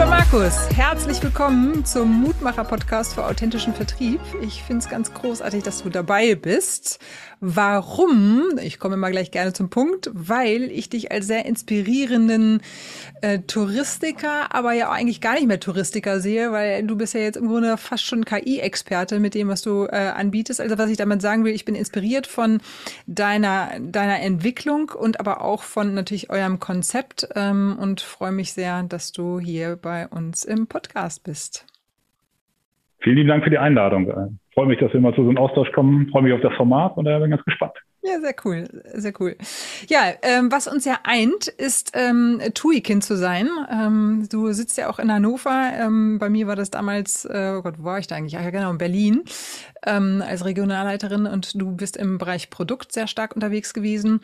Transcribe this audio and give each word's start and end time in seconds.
Lieber 0.00 0.12
Markus, 0.12 0.70
herzlich 0.74 1.22
willkommen 1.22 1.84
zum 1.84 2.22
Mutmacher-Podcast 2.22 3.12
für 3.12 3.26
authentischen 3.26 3.74
Vertrieb. 3.74 4.22
Ich 4.40 4.62
finde 4.62 4.78
es 4.78 4.88
ganz 4.88 5.12
großartig, 5.12 5.62
dass 5.62 5.82
du 5.82 5.90
dabei 5.90 6.34
bist. 6.36 7.00
Warum? 7.42 8.58
Ich 8.62 8.78
komme 8.78 8.96
mal 8.96 9.10
gleich 9.10 9.30
gerne 9.30 9.52
zum 9.52 9.68
Punkt, 9.68 10.10
weil 10.14 10.70
ich 10.70 10.88
dich 10.88 11.12
als 11.12 11.26
sehr 11.26 11.44
inspirierenden 11.44 12.62
äh, 13.20 13.40
Touristiker, 13.40 14.54
aber 14.54 14.72
ja 14.72 14.90
eigentlich 14.90 15.20
gar 15.20 15.34
nicht 15.34 15.46
mehr 15.46 15.60
Touristiker 15.60 16.20
sehe, 16.20 16.50
weil 16.52 16.82
du 16.86 16.96
bist 16.96 17.12
ja 17.12 17.20
jetzt 17.20 17.36
im 17.36 17.48
Grunde 17.48 17.76
fast 17.76 18.04
schon 18.04 18.24
KI-Experte 18.24 19.20
mit 19.20 19.34
dem, 19.34 19.48
was 19.48 19.60
du 19.60 19.84
äh, 19.84 19.96
anbietest. 19.96 20.62
Also 20.62 20.78
was 20.78 20.90
ich 20.90 20.96
damit 20.96 21.20
sagen 21.20 21.44
will, 21.44 21.54
ich 21.54 21.66
bin 21.66 21.74
inspiriert 21.74 22.26
von 22.26 22.60
deiner, 23.06 23.70
deiner 23.80 24.20
Entwicklung 24.20 24.90
und 24.90 25.20
aber 25.20 25.42
auch 25.42 25.62
von 25.62 25.92
natürlich 25.92 26.30
eurem 26.30 26.58
Konzept 26.58 27.28
ähm, 27.34 27.76
und 27.78 28.00
freue 28.00 28.32
mich 28.32 28.54
sehr, 28.54 28.82
dass 28.82 29.12
du 29.12 29.40
hier 29.40 29.76
bei 29.76 29.89
uns 30.10 30.44
im 30.44 30.66
Podcast 30.66 31.24
bist. 31.24 31.66
Vielen 33.00 33.16
lieben 33.16 33.28
Dank 33.28 33.44
für 33.44 33.50
die 33.50 33.58
Einladung 33.58 34.38
freue 34.60 34.66
mich, 34.66 34.78
dass 34.78 34.92
wir 34.92 35.00
mal 35.00 35.14
zu 35.14 35.22
so 35.22 35.28
einem 35.28 35.38
Austausch 35.38 35.72
kommen, 35.72 36.08
freue 36.10 36.22
mich 36.22 36.34
auf 36.34 36.40
das 36.42 36.52
Format 36.54 36.96
und 36.96 37.06
da 37.06 37.18
bin 37.18 37.30
ganz 37.30 37.42
gespannt. 37.44 37.72
Ja, 38.02 38.18
sehr 38.20 38.34
cool, 38.44 38.66
sehr 38.94 39.12
cool. 39.20 39.36
Ja, 39.88 40.12
ähm, 40.22 40.50
was 40.50 40.66
uns 40.66 40.86
ja 40.86 41.00
eint, 41.02 41.48
ist 41.48 41.92
ähm, 41.94 42.40
TUI-Kind 42.54 43.04
zu 43.04 43.16
sein. 43.16 43.48
Ähm, 43.70 44.26
du 44.30 44.52
sitzt 44.52 44.78
ja 44.78 44.88
auch 44.88 44.98
in 44.98 45.12
Hannover. 45.12 45.70
Ähm, 45.78 46.18
bei 46.18 46.30
mir 46.30 46.46
war 46.46 46.56
das 46.56 46.70
damals, 46.70 47.26
äh, 47.26 47.54
oh 47.56 47.62
Gott, 47.62 47.74
wo 47.78 47.84
war 47.84 47.98
ich 47.98 48.06
da 48.06 48.16
eigentlich? 48.16 48.38
Ach 48.38 48.44
ja, 48.44 48.50
genau, 48.50 48.70
in 48.70 48.78
Berlin 48.78 49.22
ähm, 49.86 50.22
als 50.26 50.44
Regionalleiterin 50.46 51.26
und 51.26 51.60
du 51.60 51.76
bist 51.76 51.96
im 51.96 52.16
Bereich 52.16 52.48
Produkt 52.48 52.92
sehr 52.92 53.06
stark 53.06 53.34
unterwegs 53.34 53.74
gewesen. 53.74 54.20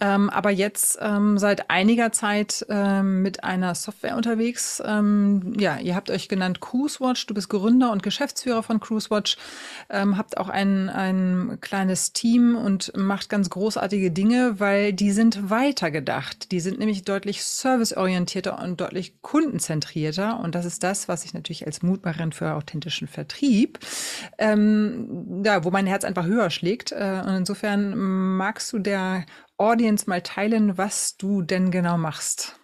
Ähm, 0.00 0.30
aber 0.30 0.50
jetzt 0.50 0.98
ähm, 1.00 1.38
seit 1.38 1.68
einiger 1.68 2.10
Zeit 2.10 2.64
ähm, 2.70 3.20
mit 3.22 3.44
einer 3.44 3.74
Software 3.74 4.16
unterwegs. 4.16 4.82
Ähm, 4.84 5.52
ja, 5.58 5.78
ihr 5.78 5.94
habt 5.94 6.10
euch 6.10 6.28
genannt 6.28 6.60
CruiseWatch. 6.60 7.26
Du 7.26 7.34
bist 7.34 7.50
Gründer 7.50 7.92
und 7.92 8.02
Geschäftsführer 8.02 8.62
von 8.62 8.80
CruiseWatch. 8.80 9.36
Ähm, 9.90 10.16
habt 10.16 10.38
auch 10.38 10.48
ein, 10.48 10.88
ein 10.88 11.58
kleines 11.60 12.14
Team 12.14 12.56
und 12.56 12.96
macht 12.96 13.28
ganz 13.28 13.50
großartige 13.50 14.10
Dinge, 14.10 14.58
weil 14.58 14.94
die 14.94 15.12
sind 15.12 15.50
weitergedacht. 15.50 16.50
Die 16.50 16.60
sind 16.60 16.78
nämlich 16.78 17.02
deutlich 17.04 17.44
serviceorientierter 17.44 18.58
und 18.58 18.80
deutlich 18.80 19.20
kundenzentrierter. 19.20 20.40
Und 20.40 20.54
das 20.54 20.64
ist 20.64 20.82
das, 20.82 21.08
was 21.08 21.24
ich 21.24 21.34
natürlich 21.34 21.66
als 21.66 21.82
Mutmacherin 21.82 22.32
für 22.32 22.54
authentischen 22.54 23.06
Vertrieb, 23.06 23.78
ähm, 24.38 25.42
ja, 25.44 25.62
wo 25.64 25.70
mein 25.70 25.86
Herz 25.86 26.04
einfach 26.04 26.24
höher 26.24 26.48
schlägt. 26.48 26.92
Äh, 26.92 27.22
und 27.26 27.34
insofern 27.34 27.96
magst 28.36 28.72
du 28.72 28.78
der 28.78 29.26
Audience 29.60 30.08
mal 30.08 30.22
teilen, 30.22 30.78
was 30.78 31.16
du 31.18 31.42
denn 31.42 31.70
genau 31.70 31.98
machst? 31.98 32.58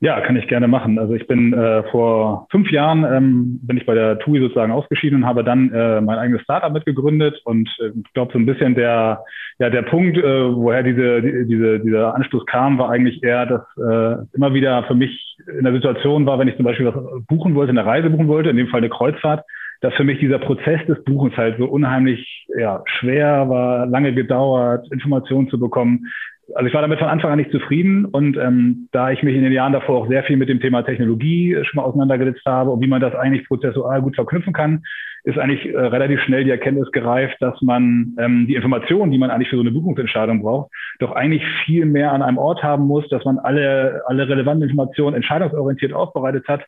Ja, 0.00 0.20
kann 0.20 0.36
ich 0.36 0.46
gerne 0.46 0.68
machen. 0.68 0.96
Also 0.96 1.14
ich 1.14 1.26
bin 1.26 1.52
äh, 1.52 1.82
vor 1.90 2.46
fünf 2.52 2.70
Jahren 2.70 3.04
ähm, 3.04 3.58
bin 3.62 3.76
ich 3.76 3.84
bei 3.84 3.96
der 3.96 4.20
TUI 4.20 4.38
sozusagen 4.38 4.70
ausgeschieden 4.70 5.22
und 5.22 5.26
habe 5.26 5.42
dann 5.42 5.72
äh, 5.72 6.00
mein 6.00 6.18
eigenes 6.18 6.42
Startup 6.42 6.72
mitgegründet 6.72 7.40
und 7.44 7.68
äh, 7.80 7.88
ich 7.88 8.12
glaube 8.12 8.32
so 8.32 8.38
ein 8.38 8.46
bisschen 8.46 8.76
der 8.76 9.24
ja 9.58 9.70
der 9.70 9.82
Punkt, 9.82 10.16
äh, 10.16 10.54
woher 10.54 10.84
diese 10.84 11.20
die, 11.20 11.48
diese 11.48 11.80
dieser 11.80 12.14
Anstoß 12.14 12.46
kam, 12.46 12.78
war 12.78 12.90
eigentlich 12.90 13.24
eher, 13.24 13.46
dass 13.46 13.62
äh, 13.76 14.24
immer 14.34 14.54
wieder 14.54 14.84
für 14.84 14.94
mich 14.94 15.36
in 15.58 15.64
der 15.64 15.72
Situation 15.72 16.26
war, 16.26 16.38
wenn 16.38 16.46
ich 16.46 16.56
zum 16.56 16.64
Beispiel 16.64 16.86
was 16.86 17.26
buchen 17.26 17.56
wollte, 17.56 17.70
eine 17.70 17.84
Reise 17.84 18.08
buchen 18.08 18.28
wollte, 18.28 18.50
in 18.50 18.56
dem 18.56 18.68
Fall 18.68 18.78
eine 18.78 18.90
Kreuzfahrt, 18.90 19.44
dass 19.80 19.94
für 19.94 20.04
mich 20.04 20.18
dieser 20.18 20.38
Prozess 20.38 20.80
des 20.86 21.02
Buchens 21.04 21.36
halt 21.36 21.58
so 21.58 21.66
unheimlich 21.66 22.46
ja, 22.58 22.82
schwer 22.86 23.48
war, 23.48 23.86
lange 23.86 24.12
gedauert, 24.12 24.90
Informationen 24.90 25.48
zu 25.48 25.58
bekommen. 25.58 26.06
Also 26.54 26.66
ich 26.66 26.74
war 26.74 26.80
damit 26.80 26.98
von 26.98 27.08
Anfang 27.08 27.30
an 27.30 27.38
nicht 27.38 27.52
zufrieden 27.52 28.06
und 28.06 28.38
ähm, 28.38 28.88
da 28.90 29.10
ich 29.10 29.22
mich 29.22 29.36
in 29.36 29.42
den 29.42 29.52
Jahren 29.52 29.74
davor 29.74 29.98
auch 29.98 30.08
sehr 30.08 30.24
viel 30.24 30.38
mit 30.38 30.48
dem 30.48 30.60
Thema 30.60 30.82
Technologie 30.82 31.54
schon 31.62 31.76
mal 31.76 31.82
auseinandergesetzt 31.82 32.44
habe 32.46 32.70
und 32.70 32.80
wie 32.80 32.86
man 32.86 33.02
das 33.02 33.14
eigentlich 33.14 33.46
prozessual 33.46 34.00
gut 34.00 34.14
verknüpfen 34.14 34.54
kann, 34.54 34.82
ist 35.24 35.38
eigentlich 35.38 35.66
äh, 35.66 35.78
relativ 35.78 36.20
schnell 36.22 36.44
die 36.44 36.50
Erkenntnis 36.50 36.90
gereift, 36.90 37.36
dass 37.40 37.60
man 37.60 38.16
ähm, 38.18 38.46
die 38.46 38.54
Informationen, 38.54 39.12
die 39.12 39.18
man 39.18 39.30
eigentlich 39.30 39.50
für 39.50 39.56
so 39.56 39.62
eine 39.62 39.72
Buchungsentscheidung 39.72 40.40
braucht, 40.42 40.70
doch 41.00 41.12
eigentlich 41.12 41.42
viel 41.66 41.84
mehr 41.84 42.12
an 42.12 42.22
einem 42.22 42.38
Ort 42.38 42.62
haben 42.62 42.86
muss, 42.86 43.06
dass 43.10 43.24
man 43.26 43.38
alle, 43.38 44.00
alle 44.06 44.26
relevanten 44.26 44.66
Informationen 44.68 45.16
entscheidungsorientiert 45.16 45.92
aufbereitet 45.92 46.48
hat, 46.48 46.64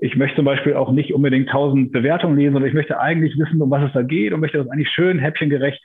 ich 0.00 0.16
möchte 0.16 0.36
zum 0.36 0.46
Beispiel 0.46 0.74
auch 0.74 0.92
nicht 0.92 1.12
unbedingt 1.12 1.50
tausend 1.50 1.92
Bewertungen 1.92 2.36
lesen, 2.36 2.54
sondern 2.54 2.68
ich 2.68 2.74
möchte 2.74 2.98
eigentlich 2.98 3.38
wissen, 3.38 3.60
um 3.60 3.70
was 3.70 3.84
es 3.84 3.92
da 3.92 4.02
geht 4.02 4.32
und 4.32 4.40
möchte 4.40 4.58
das 4.58 4.68
eigentlich 4.68 4.90
schön 4.90 5.18
häppchengerecht 5.18 5.82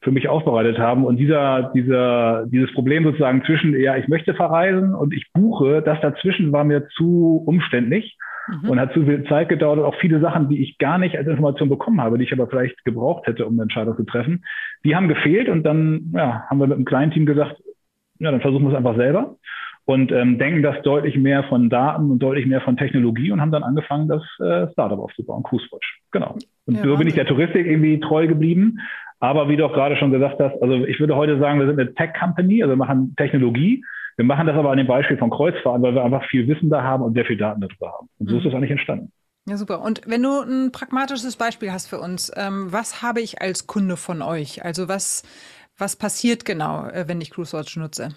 für 0.00 0.12
mich 0.12 0.28
aufbereitet 0.28 0.78
haben. 0.78 1.04
Und 1.04 1.16
dieser, 1.16 1.72
dieser, 1.74 2.46
dieses 2.46 2.72
Problem 2.72 3.02
sozusagen 3.02 3.42
zwischen, 3.44 3.78
ja, 3.78 3.96
ich 3.96 4.06
möchte 4.06 4.32
verreisen 4.34 4.94
und 4.94 5.12
ich 5.12 5.32
buche, 5.32 5.82
das 5.82 6.00
dazwischen 6.00 6.52
war 6.52 6.62
mir 6.62 6.86
zu 6.96 7.42
umständlich 7.46 8.16
mhm. 8.46 8.70
und 8.70 8.80
hat 8.80 8.92
zu 8.92 9.04
viel 9.04 9.24
Zeit 9.24 9.48
gedauert 9.48 9.80
und 9.80 9.84
auch 9.84 9.98
viele 10.00 10.20
Sachen, 10.20 10.48
die 10.48 10.62
ich 10.62 10.78
gar 10.78 10.98
nicht 10.98 11.16
als 11.16 11.26
Information 11.26 11.68
bekommen 11.68 12.00
habe, 12.00 12.16
die 12.16 12.24
ich 12.24 12.32
aber 12.32 12.46
vielleicht 12.46 12.84
gebraucht 12.84 13.26
hätte, 13.26 13.44
um 13.44 13.54
eine 13.54 13.62
Entscheidung 13.62 13.96
zu 13.96 14.04
treffen, 14.04 14.44
die 14.84 14.94
haben 14.94 15.08
gefehlt 15.08 15.48
und 15.48 15.64
dann 15.64 16.12
ja, 16.14 16.44
haben 16.48 16.60
wir 16.60 16.68
mit 16.68 16.76
einem 16.76 16.84
kleinen 16.84 17.10
Team 17.10 17.26
gesagt, 17.26 17.56
ja, 18.20 18.30
dann 18.30 18.40
versuchen 18.40 18.64
wir 18.66 18.70
es 18.70 18.76
einfach 18.76 18.96
selber 18.96 19.36
und 19.88 20.12
ähm, 20.12 20.38
denken 20.38 20.62
das 20.62 20.76
deutlich 20.82 21.16
mehr 21.16 21.44
von 21.44 21.70
Daten 21.70 22.10
und 22.10 22.18
deutlich 22.18 22.44
mehr 22.44 22.60
von 22.60 22.76
Technologie 22.76 23.32
und 23.32 23.40
haben 23.40 23.50
dann 23.50 23.62
angefangen, 23.62 24.06
das 24.06 24.22
äh, 24.38 24.70
Startup 24.72 24.98
aufzubauen, 24.98 25.42
CruiseWatch. 25.42 26.00
Genau. 26.10 26.36
Und 26.66 26.74
ja, 26.74 26.82
so 26.82 26.94
bin 26.98 27.08
ich 27.08 27.14
der 27.14 27.24
Touristik 27.24 27.66
irgendwie 27.66 27.98
treu 27.98 28.26
geblieben. 28.26 28.80
Aber 29.18 29.48
wie 29.48 29.56
du 29.56 29.64
auch 29.64 29.72
gerade 29.72 29.96
schon 29.96 30.12
gesagt 30.12 30.40
hast, 30.40 30.60
also 30.60 30.84
ich 30.84 31.00
würde 31.00 31.16
heute 31.16 31.38
sagen, 31.38 31.58
wir 31.58 31.66
sind 31.66 31.80
eine 31.80 31.94
Tech-Company, 31.94 32.62
also 32.62 32.74
wir 32.74 32.76
machen 32.76 33.14
Technologie. 33.16 33.82
Wir 34.18 34.26
machen 34.26 34.46
das 34.46 34.56
aber 34.56 34.72
an 34.72 34.76
dem 34.76 34.86
Beispiel 34.86 35.16
von 35.16 35.30
Kreuzfahrten, 35.30 35.82
weil 35.82 35.94
wir 35.94 36.04
einfach 36.04 36.24
viel 36.28 36.46
Wissen 36.46 36.68
da 36.68 36.82
haben 36.82 37.02
und 37.02 37.14
sehr 37.14 37.24
viel 37.24 37.38
Daten 37.38 37.62
darüber 37.62 37.94
haben. 37.94 38.10
Und 38.18 38.28
so 38.28 38.34
mhm. 38.34 38.40
ist 38.40 38.44
das 38.44 38.54
eigentlich 38.54 38.72
entstanden. 38.72 39.10
Ja, 39.48 39.56
super. 39.56 39.80
Und 39.80 40.02
wenn 40.06 40.22
du 40.22 40.42
ein 40.42 40.70
pragmatisches 40.70 41.36
Beispiel 41.36 41.72
hast 41.72 41.88
für 41.88 41.98
uns, 41.98 42.30
ähm, 42.36 42.70
was 42.70 43.00
habe 43.02 43.22
ich 43.22 43.40
als 43.40 43.66
Kunde 43.66 43.96
von 43.96 44.20
euch? 44.20 44.62
Also 44.66 44.86
was, 44.86 45.22
was 45.78 45.96
passiert 45.96 46.44
genau, 46.44 46.86
äh, 46.88 47.08
wenn 47.08 47.22
ich 47.22 47.30
CruiseWatch 47.30 47.78
nutze? 47.78 48.10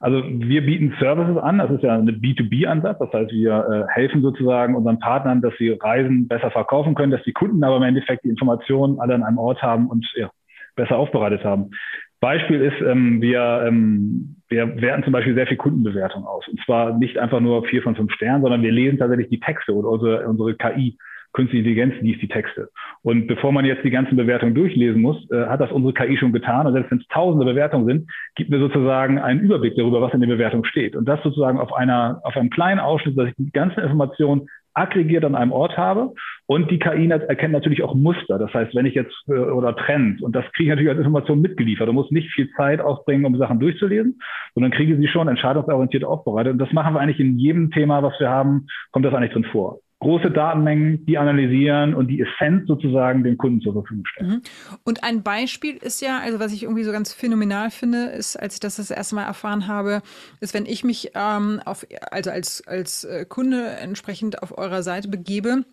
Also 0.00 0.22
wir 0.24 0.64
bieten 0.64 0.94
Services 0.98 1.36
an, 1.36 1.58
das 1.58 1.70
ist 1.70 1.82
ja 1.82 1.94
ein 1.94 2.08
B2B-Ansatz, 2.08 2.98
das 2.98 3.12
heißt, 3.12 3.32
wir 3.32 3.86
äh, 3.90 3.92
helfen 3.92 4.22
sozusagen 4.22 4.74
unseren 4.74 4.98
Partnern, 4.98 5.42
dass 5.42 5.52
sie 5.58 5.70
Reisen 5.70 6.26
besser 6.26 6.50
verkaufen 6.50 6.94
können, 6.94 7.12
dass 7.12 7.22
die 7.24 7.34
Kunden 7.34 7.62
aber 7.62 7.76
im 7.76 7.82
Endeffekt 7.82 8.24
die 8.24 8.30
Informationen 8.30 8.98
alle 8.98 9.14
an 9.14 9.22
einem 9.22 9.36
Ort 9.36 9.62
haben 9.62 9.88
und 9.88 10.06
ja, 10.16 10.30
besser 10.74 10.96
aufbereitet 10.96 11.44
haben. 11.44 11.72
Beispiel 12.20 12.62
ist, 12.62 12.80
ähm, 12.80 13.20
wir, 13.20 13.64
ähm, 13.66 14.36
wir 14.48 14.80
werten 14.80 15.04
zum 15.04 15.12
Beispiel 15.12 15.34
sehr 15.34 15.46
viel 15.46 15.58
Kundenbewertung 15.58 16.24
aus. 16.24 16.48
Und 16.48 16.60
zwar 16.64 16.96
nicht 16.98 17.18
einfach 17.18 17.40
nur 17.40 17.64
vier 17.64 17.82
von 17.82 17.94
fünf 17.94 18.12
Sternen, 18.12 18.42
sondern 18.42 18.62
wir 18.62 18.72
lesen 18.72 18.98
tatsächlich 18.98 19.28
die 19.28 19.40
Texte 19.40 19.74
oder 19.74 19.90
unsere, 19.90 20.26
unsere 20.26 20.54
KI 20.54 20.96
Künstliche 21.32 21.68
Intelligenz 21.68 21.94
liest 22.02 22.22
die 22.22 22.28
Texte. 22.28 22.70
Und 23.02 23.28
bevor 23.28 23.52
man 23.52 23.64
jetzt 23.64 23.84
die 23.84 23.90
ganzen 23.90 24.16
Bewertungen 24.16 24.54
durchlesen 24.54 25.00
muss, 25.00 25.30
äh, 25.30 25.46
hat 25.46 25.60
das 25.60 25.70
unsere 25.70 25.94
KI 25.94 26.16
schon 26.16 26.32
getan. 26.32 26.66
Und 26.66 26.72
selbst 26.72 26.90
wenn 26.90 26.98
es 26.98 27.06
tausende 27.08 27.46
Bewertungen 27.46 27.86
sind, 27.86 28.10
gibt 28.34 28.50
mir 28.50 28.58
sozusagen 28.58 29.18
einen 29.18 29.40
Überblick 29.40 29.76
darüber, 29.76 30.00
was 30.00 30.12
in 30.12 30.20
den 30.20 30.30
Bewertungen 30.30 30.64
steht. 30.64 30.96
Und 30.96 31.06
das 31.06 31.22
sozusagen 31.22 31.60
auf 31.60 31.72
einer, 31.72 32.20
auf 32.24 32.36
einem 32.36 32.50
kleinen 32.50 32.80
Ausschnitt, 32.80 33.16
dass 33.16 33.28
ich 33.28 33.34
die 33.36 33.52
ganzen 33.52 33.80
Informationen 33.80 34.48
aggregiert 34.74 35.24
an 35.24 35.34
einem 35.34 35.52
Ort 35.52 35.76
habe. 35.76 36.14
Und 36.46 36.70
die 36.70 36.78
KI 36.78 37.08
erkennt 37.08 37.52
natürlich 37.52 37.82
auch 37.82 37.94
Muster. 37.94 38.38
Das 38.38 38.52
heißt, 38.52 38.74
wenn 38.74 38.86
ich 38.86 38.94
jetzt 38.94 39.14
äh, 39.28 39.32
oder 39.32 39.76
Trends, 39.76 40.20
und 40.22 40.34
das 40.34 40.44
kriege 40.52 40.64
ich 40.64 40.70
natürlich 40.70 40.90
als 40.90 40.98
Information 40.98 41.40
mitgeliefert. 41.40 41.88
Du 41.88 41.92
musst 41.92 42.10
nicht 42.10 42.32
viel 42.32 42.50
Zeit 42.56 42.80
aufbringen, 42.80 43.24
um 43.24 43.36
Sachen 43.36 43.60
durchzulesen, 43.60 44.20
sondern 44.54 44.72
kriege 44.72 44.96
sie 44.96 45.08
schon 45.08 45.28
entscheidungsorientiert 45.28 46.04
aufbereitet. 46.04 46.54
Und 46.54 46.58
das 46.58 46.72
machen 46.72 46.94
wir 46.94 47.00
eigentlich 47.00 47.20
in 47.20 47.38
jedem 47.38 47.70
Thema, 47.70 48.02
was 48.02 48.18
wir 48.18 48.30
haben, 48.30 48.66
kommt 48.90 49.04
das 49.04 49.14
eigentlich 49.14 49.32
drin 49.32 49.46
vor 49.52 49.78
große 50.00 50.30
Datenmengen, 50.30 51.04
die 51.06 51.18
analysieren 51.18 51.94
und 51.94 52.08
die 52.08 52.20
Essenz 52.22 52.66
sozusagen 52.66 53.22
dem 53.22 53.36
Kunden 53.36 53.60
zur 53.60 53.74
Verfügung 53.74 54.04
stellen. 54.06 54.30
Mhm. 54.30 54.42
Und 54.82 55.04
ein 55.04 55.22
Beispiel 55.22 55.76
ist 55.76 56.00
ja, 56.00 56.18
also 56.18 56.40
was 56.40 56.52
ich 56.52 56.62
irgendwie 56.62 56.84
so 56.84 56.92
ganz 56.92 57.12
phänomenal 57.12 57.70
finde, 57.70 58.06
ist, 58.06 58.36
als 58.36 58.54
ich 58.54 58.60
das 58.60 58.76
das 58.76 58.90
erste 58.90 59.14
Mal 59.14 59.24
erfahren 59.24 59.66
habe, 59.66 60.00
ist, 60.40 60.54
wenn 60.54 60.64
ich 60.64 60.84
mich 60.84 61.12
ähm, 61.14 61.60
auf, 61.66 61.86
also 62.10 62.30
als, 62.30 62.66
als 62.66 63.04
äh, 63.04 63.26
Kunde 63.28 63.62
entsprechend 63.80 64.42
auf 64.42 64.56
eurer 64.56 64.82
Seite 64.82 65.08
begebe, 65.08 65.64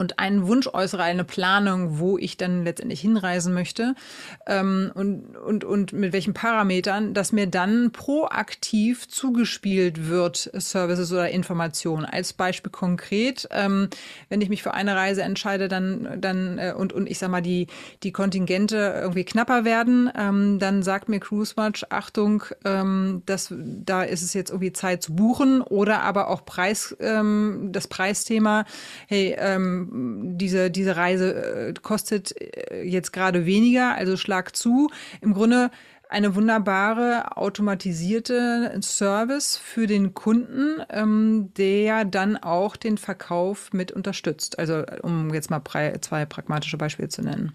und 0.00 0.18
einen 0.18 0.46
Wunsch 0.46 0.66
äußere, 0.66 1.02
eine 1.02 1.24
Planung, 1.24 1.98
wo 1.98 2.16
ich 2.16 2.38
dann 2.38 2.64
letztendlich 2.64 3.02
hinreisen 3.02 3.52
möchte 3.52 3.94
ähm, 4.46 4.90
und, 4.94 5.36
und, 5.36 5.62
und 5.62 5.92
mit 5.92 6.14
welchen 6.14 6.32
Parametern, 6.32 7.12
dass 7.12 7.32
mir 7.32 7.46
dann 7.46 7.92
proaktiv 7.92 9.08
zugespielt 9.08 10.08
wird, 10.08 10.50
Services 10.54 11.12
oder 11.12 11.28
Informationen. 11.28 12.06
Als 12.06 12.32
Beispiel 12.32 12.72
konkret, 12.72 13.46
ähm, 13.50 13.90
wenn 14.30 14.40
ich 14.40 14.48
mich 14.48 14.62
für 14.62 14.72
eine 14.72 14.96
Reise 14.96 15.20
entscheide, 15.20 15.68
dann, 15.68 16.18
dann 16.18 16.58
äh, 16.58 16.72
und, 16.74 16.94
und 16.94 17.06
ich 17.06 17.18
sag 17.18 17.28
mal, 17.30 17.42
die, 17.42 17.66
die 18.02 18.12
Kontingente 18.12 19.00
irgendwie 19.02 19.24
knapper 19.24 19.66
werden, 19.66 20.10
ähm, 20.16 20.58
dann 20.58 20.82
sagt 20.82 21.10
mir 21.10 21.20
CruiseWatch, 21.20 21.84
Achtung, 21.90 22.42
ähm, 22.64 23.22
das, 23.26 23.52
da 23.54 24.02
ist 24.02 24.22
es 24.22 24.32
jetzt 24.32 24.48
irgendwie 24.48 24.72
Zeit 24.72 25.02
zu 25.02 25.14
buchen 25.14 25.60
oder 25.60 26.00
aber 26.00 26.28
auch 26.28 26.46
Preis, 26.46 26.96
ähm, 27.00 27.68
das 27.70 27.86
Preisthema, 27.86 28.64
hey, 29.06 29.36
ähm, 29.38 29.89
diese, 29.92 30.70
diese 30.70 30.96
Reise 30.96 31.68
äh, 31.68 31.74
kostet 31.74 32.34
äh, 32.40 32.82
jetzt 32.82 33.12
gerade 33.12 33.46
weniger, 33.46 33.94
also 33.94 34.16
schlag 34.16 34.54
zu. 34.54 34.90
Im 35.20 35.34
Grunde 35.34 35.70
eine 36.08 36.34
wunderbare 36.34 37.36
automatisierte 37.36 38.76
Service 38.82 39.56
für 39.56 39.86
den 39.86 40.12
Kunden, 40.14 40.82
ähm, 40.90 41.52
der 41.56 42.04
dann 42.04 42.36
auch 42.36 42.76
den 42.76 42.98
Verkauf 42.98 43.72
mit 43.72 43.92
unterstützt. 43.92 44.58
Also 44.58 44.84
um 45.02 45.32
jetzt 45.32 45.50
mal 45.50 45.62
zwei 46.00 46.26
pragmatische 46.26 46.76
Beispiele 46.76 47.08
zu 47.08 47.22
nennen. 47.22 47.52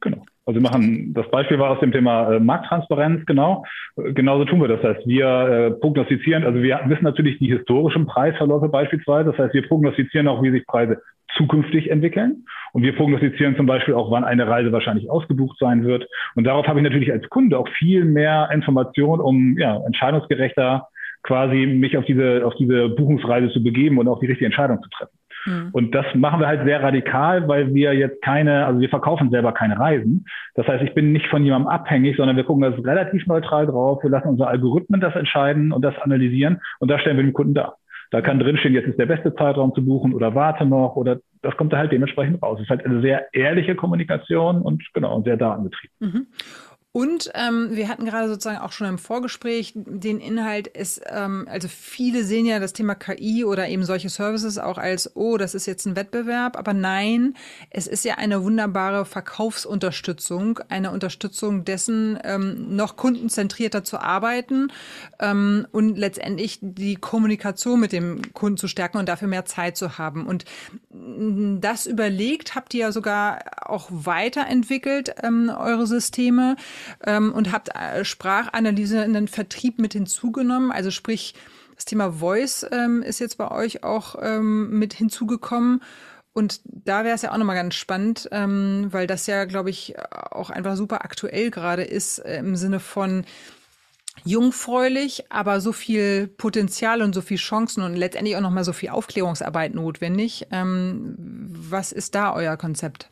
Genau. 0.00 0.24
Also 0.46 0.60
wir 0.60 0.62
machen, 0.62 1.14
das 1.14 1.28
Beispiel 1.30 1.58
war 1.58 1.70
aus 1.70 1.80
dem 1.80 1.92
Thema 1.92 2.34
äh, 2.34 2.40
Markttransparenz, 2.40 3.24
genau. 3.26 3.64
Genauso 3.96 4.44
tun 4.44 4.60
wir 4.60 4.68
das. 4.68 4.82
Das 4.82 4.96
heißt, 4.96 5.06
wir 5.06 5.26
äh, 5.26 5.70
prognostizieren, 5.70 6.44
also 6.44 6.62
wir 6.62 6.80
wissen 6.86 7.04
natürlich 7.04 7.38
die 7.38 7.50
historischen 7.50 8.06
Preisverläufe 8.06 8.68
beispielsweise. 8.68 9.30
Das 9.30 9.38
heißt, 9.38 9.54
wir 9.54 9.66
prognostizieren 9.66 10.28
auch, 10.28 10.42
wie 10.42 10.50
sich 10.50 10.66
Preise 10.66 11.00
zukünftig 11.36 11.90
entwickeln. 11.90 12.44
Und 12.72 12.82
wir 12.82 12.94
prognostizieren 12.94 13.56
zum 13.56 13.66
Beispiel 13.66 13.94
auch, 13.94 14.10
wann 14.10 14.24
eine 14.24 14.46
Reise 14.46 14.72
wahrscheinlich 14.72 15.10
ausgebucht 15.10 15.56
sein 15.58 15.84
wird. 15.84 16.06
Und 16.34 16.44
darauf 16.44 16.66
habe 16.66 16.80
ich 16.80 16.84
natürlich 16.84 17.12
als 17.12 17.28
Kunde 17.30 17.58
auch 17.58 17.68
viel 17.68 18.04
mehr 18.04 18.50
Information, 18.52 19.20
um 19.20 19.56
ja, 19.58 19.80
entscheidungsgerechter 19.86 20.88
quasi 21.22 21.66
mich 21.66 21.96
auf 21.96 22.04
diese, 22.04 22.44
auf 22.44 22.54
diese 22.56 22.90
Buchungsreise 22.90 23.50
zu 23.50 23.62
begeben 23.62 23.98
und 23.98 24.08
auch 24.08 24.20
die 24.20 24.26
richtige 24.26 24.46
Entscheidung 24.46 24.82
zu 24.82 24.90
treffen. 24.90 25.16
Mhm. 25.46 25.68
Und 25.72 25.94
das 25.94 26.06
machen 26.14 26.40
wir 26.40 26.46
halt 26.46 26.64
sehr 26.64 26.82
radikal, 26.82 27.46
weil 27.48 27.74
wir 27.74 27.94
jetzt 27.94 28.22
keine, 28.22 28.66
also 28.66 28.80
wir 28.80 28.88
verkaufen 28.88 29.30
selber 29.30 29.52
keine 29.52 29.78
Reisen. 29.78 30.26
Das 30.54 30.66
heißt, 30.66 30.82
ich 30.82 30.94
bin 30.94 31.12
nicht 31.12 31.26
von 31.26 31.44
jemandem 31.44 31.68
abhängig, 31.68 32.16
sondern 32.16 32.36
wir 32.36 32.44
gucken 32.44 32.62
das 32.62 32.84
relativ 32.84 33.26
neutral 33.26 33.66
drauf. 33.66 34.02
Wir 34.02 34.10
lassen 34.10 34.28
unsere 34.28 34.48
Algorithmen 34.48 35.00
das 35.00 35.14
entscheiden 35.14 35.72
und 35.72 35.82
das 35.82 35.98
analysieren 35.98 36.60
und 36.78 36.90
da 36.90 36.98
stellen 36.98 37.16
wir 37.16 37.24
den 37.24 37.32
Kunden 37.32 37.54
dar. 37.54 37.76
Da 38.10 38.20
kann 38.20 38.38
drinstehen, 38.38 38.74
jetzt 38.74 38.86
ist 38.86 38.98
der 38.98 39.06
beste 39.06 39.34
Zeitraum 39.34 39.74
zu 39.74 39.84
buchen 39.84 40.14
oder 40.14 40.34
warte 40.34 40.64
noch 40.64 40.94
oder 40.94 41.18
das 41.42 41.56
kommt 41.56 41.72
da 41.72 41.78
halt 41.78 41.92
dementsprechend 41.92 42.42
raus. 42.42 42.58
Es 42.58 42.64
ist 42.64 42.70
halt 42.70 42.84
eine 42.84 43.00
sehr 43.00 43.34
ehrliche 43.34 43.74
Kommunikation 43.74 44.62
und 44.62 44.82
genau, 44.94 45.20
sehr 45.22 45.36
datengetrieben. 45.36 45.96
Mhm. 45.98 46.26
Und 46.96 47.32
ähm, 47.34 47.70
wir 47.72 47.88
hatten 47.88 48.04
gerade 48.04 48.28
sozusagen 48.28 48.60
auch 48.60 48.70
schon 48.70 48.86
im 48.86 48.98
Vorgespräch 48.98 49.72
den 49.74 50.20
Inhalt, 50.20 50.68
ist, 50.68 51.02
ähm, 51.08 51.48
also 51.50 51.66
viele 51.66 52.22
sehen 52.22 52.46
ja 52.46 52.60
das 52.60 52.72
Thema 52.72 52.94
KI 52.94 53.44
oder 53.44 53.66
eben 53.68 53.84
solche 53.84 54.08
Services 54.08 54.58
auch 54.58 54.78
als, 54.78 55.16
oh, 55.16 55.36
das 55.36 55.56
ist 55.56 55.66
jetzt 55.66 55.86
ein 55.86 55.96
Wettbewerb, 55.96 56.56
aber 56.56 56.72
nein, 56.72 57.34
es 57.70 57.88
ist 57.88 58.04
ja 58.04 58.14
eine 58.18 58.44
wunderbare 58.44 59.06
Verkaufsunterstützung, 59.06 60.60
eine 60.68 60.92
Unterstützung 60.92 61.64
dessen, 61.64 62.16
ähm, 62.22 62.76
noch 62.76 62.94
kundenzentrierter 62.94 63.82
zu 63.82 63.98
arbeiten 63.98 64.68
ähm, 65.18 65.66
und 65.72 65.98
letztendlich 65.98 66.60
die 66.62 66.94
Kommunikation 66.94 67.80
mit 67.80 67.90
dem 67.90 68.32
Kunden 68.34 68.56
zu 68.56 68.68
stärken 68.68 68.98
und 68.98 69.08
dafür 69.08 69.26
mehr 69.26 69.46
Zeit 69.46 69.76
zu 69.76 69.98
haben. 69.98 70.28
Und 70.28 70.44
das 71.60 71.86
überlegt, 71.86 72.54
habt 72.54 72.72
ihr 72.72 72.82
ja 72.82 72.92
sogar 72.92 73.40
auch 73.68 73.88
weiterentwickelt, 73.90 75.12
ähm, 75.24 75.50
eure 75.52 75.88
Systeme 75.88 76.54
ähm, 77.06 77.32
und 77.32 77.52
habt 77.52 77.70
äh, 77.74 78.04
Sprachanalyse 78.04 79.02
in 79.04 79.12
den 79.12 79.28
Vertrieb 79.28 79.78
mit 79.78 79.92
hinzugenommen. 79.92 80.70
Also 80.70 80.90
sprich, 80.90 81.34
das 81.74 81.84
Thema 81.84 82.12
Voice 82.12 82.66
ähm, 82.70 83.02
ist 83.02 83.18
jetzt 83.18 83.38
bei 83.38 83.50
euch 83.50 83.82
auch 83.82 84.16
ähm, 84.20 84.78
mit 84.78 84.94
hinzugekommen. 84.94 85.82
Und 86.32 86.60
da 86.64 87.04
wäre 87.04 87.14
es 87.14 87.22
ja 87.22 87.32
auch 87.32 87.38
nochmal 87.38 87.56
ganz 87.56 87.74
spannend, 87.74 88.28
ähm, 88.32 88.88
weil 88.90 89.06
das 89.06 89.26
ja, 89.26 89.44
glaube 89.44 89.70
ich, 89.70 89.94
auch 90.10 90.50
einfach 90.50 90.76
super 90.76 91.04
aktuell 91.04 91.50
gerade 91.50 91.84
ist 91.84 92.18
äh, 92.18 92.38
im 92.38 92.56
Sinne 92.56 92.80
von 92.80 93.24
jungfräulich, 94.24 95.30
aber 95.30 95.60
so 95.60 95.72
viel 95.72 96.26
Potenzial 96.26 97.02
und 97.02 97.14
so 97.14 97.20
viel 97.20 97.36
Chancen 97.36 97.82
und 97.82 97.94
letztendlich 97.94 98.36
auch 98.36 98.40
nochmal 98.40 98.64
so 98.64 98.72
viel 98.72 98.90
Aufklärungsarbeit 98.90 99.74
notwendig. 99.74 100.46
Ähm, 100.50 101.14
was 101.18 101.92
ist 101.92 102.14
da 102.14 102.32
euer 102.34 102.56
Konzept? 102.56 103.08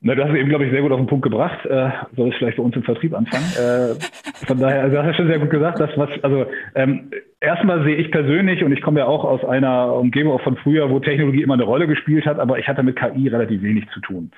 Na, 0.00 0.14
du 0.14 0.22
hast 0.22 0.32
eben, 0.32 0.48
glaube 0.48 0.64
ich, 0.64 0.70
sehr 0.70 0.82
gut 0.82 0.92
auf 0.92 1.00
den 1.00 1.08
Punkt 1.08 1.24
gebracht. 1.24 1.66
Äh, 1.66 1.90
soll 2.14 2.28
ich 2.28 2.36
vielleicht 2.36 2.56
bei 2.56 2.62
uns 2.62 2.76
im 2.76 2.84
Vertrieb 2.84 3.14
anfangen? 3.14 3.44
äh, 3.56 4.46
von 4.46 4.60
daher, 4.60 4.82
also 4.82 4.94
du 4.94 5.02
hast 5.02 5.06
ja 5.08 5.14
schon 5.14 5.26
sehr 5.26 5.40
gut 5.40 5.50
gesagt, 5.50 5.80
dass 5.80 5.90
was, 5.96 6.08
also 6.22 6.46
ähm, 6.76 7.10
erstmal 7.40 7.82
sehe 7.82 7.96
ich 7.96 8.12
persönlich, 8.12 8.62
und 8.62 8.70
ich 8.70 8.80
komme 8.80 9.00
ja 9.00 9.06
auch 9.06 9.24
aus 9.24 9.44
einer 9.44 9.92
Umgebung 9.94 10.34
auch 10.34 10.42
von 10.42 10.56
früher, 10.56 10.88
wo 10.90 11.00
Technologie 11.00 11.42
immer 11.42 11.54
eine 11.54 11.64
Rolle 11.64 11.88
gespielt 11.88 12.26
hat, 12.26 12.38
aber 12.38 12.60
ich 12.60 12.68
hatte 12.68 12.84
mit 12.84 12.94
KI 12.94 13.26
relativ 13.26 13.60
wenig 13.62 13.88
zu 13.90 13.98
tun. 14.00 14.30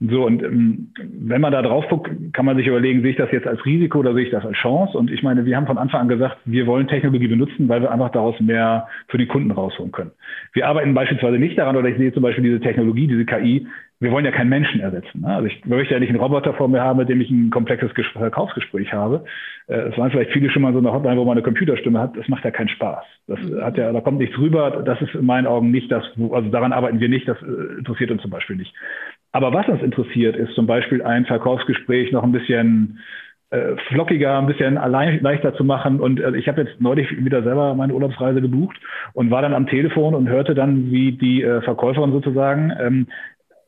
So, 0.00 0.24
und 0.24 0.40
ähm, 0.44 0.92
wenn 0.96 1.40
man 1.40 1.50
da 1.50 1.62
drauf 1.62 1.84
guckt, 1.88 2.08
kann 2.32 2.44
man 2.44 2.56
sich 2.56 2.68
überlegen, 2.68 3.02
sehe 3.02 3.10
ich 3.10 3.16
das 3.16 3.32
jetzt 3.32 3.48
als 3.48 3.64
Risiko 3.64 3.98
oder 3.98 4.14
sehe 4.14 4.24
ich 4.24 4.30
das 4.30 4.46
als 4.46 4.56
Chance? 4.58 4.96
Und 4.96 5.10
ich 5.10 5.24
meine, 5.24 5.44
wir 5.44 5.56
haben 5.56 5.66
von 5.66 5.78
Anfang 5.78 6.02
an 6.02 6.08
gesagt, 6.08 6.38
wir 6.44 6.68
wollen 6.68 6.86
Technologie 6.86 7.26
benutzen, 7.26 7.68
weil 7.68 7.82
wir 7.82 7.90
einfach 7.90 8.12
daraus 8.12 8.38
mehr 8.38 8.86
für 9.08 9.18
den 9.18 9.26
Kunden 9.26 9.50
rausholen 9.50 9.90
können. 9.90 10.12
Wir 10.52 10.68
arbeiten 10.68 10.94
beispielsweise 10.94 11.38
nicht 11.38 11.58
daran, 11.58 11.74
oder 11.74 11.88
ich 11.88 11.96
sehe 11.96 12.12
zum 12.12 12.22
Beispiel 12.22 12.44
diese 12.44 12.60
Technologie, 12.60 13.08
diese 13.08 13.24
KI, 13.24 13.66
wir 14.00 14.12
wollen 14.12 14.24
ja 14.24 14.30
keinen 14.30 14.48
Menschen 14.48 14.80
ersetzen. 14.80 15.22
Ne? 15.22 15.28
Also 15.28 15.46
ich 15.46 15.64
möchte 15.64 15.94
ja 15.94 16.00
nicht 16.00 16.10
einen 16.10 16.20
Roboter 16.20 16.54
vor 16.54 16.68
mir 16.68 16.82
haben, 16.82 16.98
mit 16.98 17.08
dem 17.08 17.20
ich 17.20 17.30
ein 17.30 17.50
komplexes 17.50 17.90
Verkaufsgespräch 18.12 18.92
habe. 18.92 19.24
Äh, 19.66 19.90
es 19.90 19.98
waren 19.98 20.10
vielleicht 20.10 20.32
viele 20.32 20.50
schon 20.50 20.62
mal 20.62 20.72
so 20.72 20.78
eine 20.78 20.92
Hotline, 20.92 21.16
wo 21.16 21.24
man 21.24 21.32
eine 21.32 21.42
Computerstimme 21.42 21.98
hat. 21.98 22.16
Das 22.16 22.28
macht 22.28 22.44
ja 22.44 22.52
keinen 22.52 22.68
Spaß. 22.68 23.04
Das 23.26 23.40
mhm. 23.40 23.60
hat 23.60 23.76
ja, 23.76 23.92
da 23.92 24.00
kommt 24.00 24.18
nichts 24.18 24.38
rüber. 24.38 24.82
Das 24.84 25.00
ist 25.02 25.14
in 25.14 25.26
meinen 25.26 25.46
Augen 25.46 25.70
nicht 25.70 25.90
das, 25.90 26.04
also 26.30 26.48
daran 26.48 26.72
arbeiten 26.72 27.00
wir 27.00 27.08
nicht. 27.08 27.26
Das 27.26 27.38
äh, 27.42 27.78
interessiert 27.78 28.10
uns 28.10 28.22
zum 28.22 28.30
Beispiel 28.30 28.56
nicht. 28.56 28.72
Aber 29.32 29.52
was 29.52 29.68
uns 29.68 29.82
interessiert, 29.82 30.36
ist 30.36 30.54
zum 30.54 30.66
Beispiel 30.66 31.02
ein 31.02 31.26
Verkaufsgespräch 31.26 32.12
noch 32.12 32.22
ein 32.22 32.32
bisschen 32.32 33.00
äh, 33.50 33.76
flockiger, 33.88 34.38
ein 34.38 34.46
bisschen 34.46 34.78
allein, 34.78 35.20
leichter 35.22 35.54
zu 35.54 35.64
machen. 35.64 35.98
Und 35.98 36.20
äh, 36.20 36.36
ich 36.36 36.46
habe 36.46 36.62
jetzt 36.62 36.80
neulich 36.80 37.08
wieder 37.24 37.42
selber 37.42 37.74
meine 37.74 37.94
Urlaubsreise 37.94 38.40
gebucht 38.40 38.76
und 39.12 39.30
war 39.32 39.42
dann 39.42 39.54
am 39.54 39.66
Telefon 39.66 40.14
und 40.14 40.28
hörte 40.28 40.54
dann, 40.54 40.92
wie 40.92 41.12
die 41.12 41.42
äh, 41.42 41.62
Verkäuferin 41.62 42.12
sozusagen 42.12 42.72
ähm, 42.80 43.06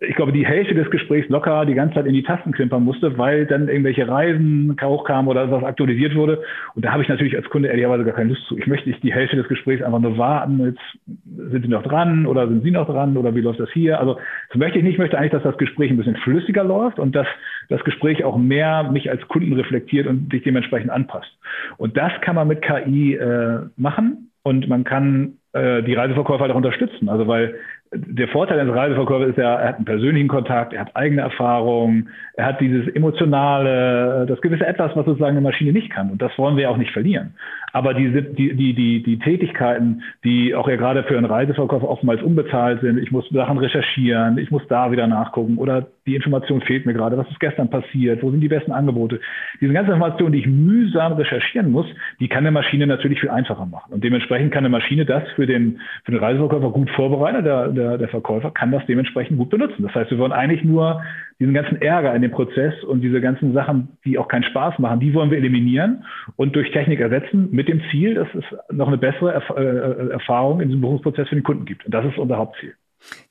ich 0.03 0.17
glaube, 0.17 0.33
die 0.33 0.47
Hälfte 0.47 0.75
des 0.75 0.91
Gesprächs 0.91 1.29
locker 1.29 1.67
die 1.67 1.75
ganze 1.75 1.97
Zeit 1.97 2.07
in 2.07 2.15
die 2.15 2.23
Tasten 2.23 2.53
klimpern 2.53 2.83
musste, 2.83 3.19
weil 3.19 3.45
dann 3.45 3.69
irgendwelche 3.69 4.09
Reisen 4.09 4.75
hochkamen 4.83 5.31
oder 5.31 5.51
was 5.51 5.63
aktualisiert 5.63 6.15
wurde. 6.15 6.43
Und 6.75 6.87
da 6.87 6.93
habe 6.93 7.03
ich 7.03 7.09
natürlich 7.11 7.37
als 7.37 7.51
Kunde 7.51 7.69
ehrlicherweise 7.69 8.05
gar 8.05 8.15
keine 8.15 8.31
Lust 8.31 8.47
zu. 8.47 8.57
Ich 8.57 8.67
möchte 8.67 8.89
nicht 8.89 9.03
die 9.03 9.13
Hälfte 9.13 9.37
des 9.37 9.47
Gesprächs 9.49 9.83
einfach 9.83 9.99
nur 9.99 10.17
warten. 10.17 10.65
Jetzt 10.65 11.51
sind 11.51 11.63
Sie 11.63 11.71
noch 11.71 11.83
dran 11.83 12.25
oder 12.25 12.49
sind 12.49 12.63
Sie 12.63 12.71
noch 12.71 12.87
dran 12.87 13.19
oder 13.19 13.35
wie 13.35 13.43
läuft 13.43 13.61
das 13.61 13.71
hier? 13.73 14.01
Also 14.01 14.19
das 14.49 14.59
möchte 14.59 14.79
ich 14.79 14.85
nicht. 14.85 14.95
Ich 14.95 14.99
möchte 14.99 15.19
eigentlich, 15.19 15.33
dass 15.33 15.43
das 15.43 15.59
Gespräch 15.59 15.91
ein 15.91 15.99
bisschen 15.99 16.17
flüssiger 16.17 16.65
läuft 16.65 16.99
und 16.99 17.15
dass 17.15 17.27
das 17.69 17.85
Gespräch 17.85 18.25
auch 18.25 18.39
mehr 18.39 18.91
mich 18.91 19.11
als 19.11 19.29
Kunden 19.29 19.53
reflektiert 19.53 20.07
und 20.07 20.33
sich 20.33 20.43
dementsprechend 20.43 20.91
anpasst. 20.91 21.31
Und 21.77 21.99
das 21.99 22.13
kann 22.23 22.37
man 22.37 22.49
mit 22.49 22.63
KI 22.63 23.17
äh, 23.17 23.61
machen 23.77 24.31
und 24.45 24.67
man 24.67 24.85
kann 24.85 25.35
äh, 25.53 25.83
die 25.83 25.95
Reiseverkäufer 25.95 26.43
halt 26.43 26.53
auch 26.53 26.57
unterstützen. 26.57 27.09
Also 27.11 27.27
weil 27.27 27.57
der 27.93 28.29
Vorteil 28.29 28.61
eines 28.61 28.75
Reiseverkäufers 28.75 29.31
ist 29.31 29.39
ja, 29.39 29.57
er 29.57 29.69
hat 29.69 29.77
einen 29.77 29.85
persönlichen 29.85 30.29
Kontakt, 30.29 30.73
er 30.73 30.83
hat 30.83 30.95
eigene 30.95 31.23
Erfahrungen, 31.23 32.09
er 32.35 32.47
hat 32.47 32.61
dieses 32.61 32.87
emotionale, 32.95 34.27
das 34.27 34.41
gewisse 34.41 34.65
Etwas, 34.65 34.95
was 34.95 35.05
sozusagen 35.07 35.37
eine 35.37 35.41
Maschine 35.41 35.73
nicht 35.73 35.91
kann. 35.91 36.11
Und 36.11 36.23
das 36.23 36.37
wollen 36.39 36.57
wir 36.57 36.71
auch 36.71 36.77
nicht 36.77 36.93
verlieren. 36.93 37.35
Aber 37.73 37.95
diese, 37.95 38.23
die, 38.23 38.55
die, 38.57 38.75
die, 38.75 39.03
die 39.03 39.19
Tätigkeiten, 39.19 40.03
die 40.25 40.55
auch 40.55 40.69
ja 40.69 40.77
gerade 40.77 41.05
für 41.05 41.17
einen 41.17 41.27
Reiseverkäufer 41.27 41.89
oftmals 41.89 42.23
unbezahlt 42.23 42.81
sind, 42.81 42.99
ich 42.99 43.11
muss 43.11 43.29
Sachen 43.31 43.59
recherchieren, 43.59 44.39
ich 44.39 44.51
muss 44.51 44.63
da 44.69 44.91
wieder 44.91 45.07
nachgucken 45.07 45.59
oder 45.59 45.87
die 46.07 46.17
Information 46.17 46.61
fehlt 46.63 46.87
mir 46.87 46.95
gerade, 46.95 47.17
was 47.17 47.29
ist 47.31 47.41
gestern 47.41 47.71
passiert, 47.71 48.23
wo 48.23 48.31
sind 48.31 48.41
die 48.41 48.49
besten 48.49 48.73
Angebote. 48.73 49.21
Diese 49.61 49.73
ganze 49.73 49.93
Information, 49.93 50.33
die 50.33 50.41
ich 50.41 50.47
mühsam 50.47 51.13
recherchieren 51.13 51.71
muss, 51.71 51.87
die 52.19 52.29
kann 52.29 52.39
eine 52.39 52.51
Maschine 52.51 52.87
natürlich 52.87 53.21
viel 53.21 53.31
einfacher 53.31 53.67
machen. 53.67 53.93
Und 53.93 54.03
dementsprechend 54.03 54.53
kann 54.53 54.65
eine 54.65 54.71
Maschine 54.71 55.05
das 55.05 55.23
für 55.37 55.47
den, 55.47 55.81
für 56.05 56.13
den 56.13 56.21
Reiseverkäufer 56.21 56.71
gut 56.71 56.91
vorbereiten. 56.91 57.45
Der, 57.45 57.69
der, 57.69 57.99
der 57.99 58.09
Verkäufer 58.09 58.51
kann 58.51 58.73
das 58.73 58.85
dementsprechend 58.87 59.39
gut 59.39 59.51
benutzen. 59.51 59.83
Das 59.83 59.95
heißt, 59.95 60.11
wir 60.11 60.19
wollen 60.19 60.33
eigentlich 60.33 60.65
nur 60.65 61.03
diesen 61.41 61.55
ganzen 61.55 61.81
Ärger 61.81 62.15
in 62.15 62.23
dem 62.23 62.31
Prozess 62.31 62.75
und 62.85 63.01
diese 63.01 63.21
ganzen 63.21 63.55
Sachen, 63.55 63.97
die 64.05 64.19
auch 64.19 64.29
keinen 64.29 64.45
Spaß 64.45 64.79
machen, 64.79 65.01
die 65.01 65.15
wollen 65.15 65.31
wir 65.31 65.39
eliminieren 65.39 66.05
und 66.37 66.55
durch 66.55 66.71
Technik 66.71 67.01
ersetzen 67.01 67.49
mit 67.51 67.67
dem 67.67 67.81
Ziel, 67.91 68.15
dass 68.15 68.29
es 68.35 68.45
noch 68.71 68.89
eine 68.89 68.99
bessere 68.99 69.33
Erf 69.33 69.49
äh, 69.51 70.11
Erfahrung 70.11 70.61
in 70.61 70.69
diesem 70.69 70.83
Berufsprozess 70.83 71.29
für 71.29 71.35
den 71.35 71.43
Kunden 71.43 71.65
gibt. 71.65 71.87
Und 71.87 71.93
das 71.93 72.05
ist 72.05 72.19
unser 72.19 72.37
Hauptziel. 72.37 72.75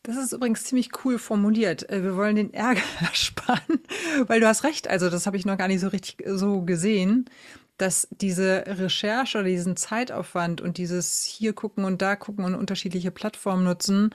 Das 0.02 0.18
ist 0.18 0.34
übrigens 0.34 0.64
ziemlich 0.64 0.90
cool 1.06 1.20
formuliert. 1.20 1.88
Äh, 1.92 2.04
wir 2.04 2.18
wollen 2.18 2.36
den 2.36 2.54
Ärger 2.54 2.82
ersparen, 3.00 3.80
weil 4.28 4.40
du 4.40 4.48
hast 4.48 4.64
recht. 4.64 4.90
Also 4.90 5.12
das 5.12 5.28
habe 5.28 5.38
ich 5.38 5.46
noch 5.46 5.58
gar 5.58 5.68
nicht 5.68 5.80
so 5.80 5.90
richtig 5.90 6.18
so 6.26 6.64
gesehen, 6.64 7.26
dass 7.78 8.08
diese 8.20 8.64
Recherche 8.66 9.38
oder 9.38 9.48
diesen 9.48 9.78
Zeitaufwand 9.78 10.62
und 10.62 10.80
dieses 10.80 11.24
hier 11.24 11.54
gucken 11.54 11.86
und 11.86 12.02
da 12.02 12.16
gucken 12.16 12.44
und 12.44 12.56
unterschiedliche 12.56 13.12
Plattformen 13.12 13.64
nutzen, 13.64 14.10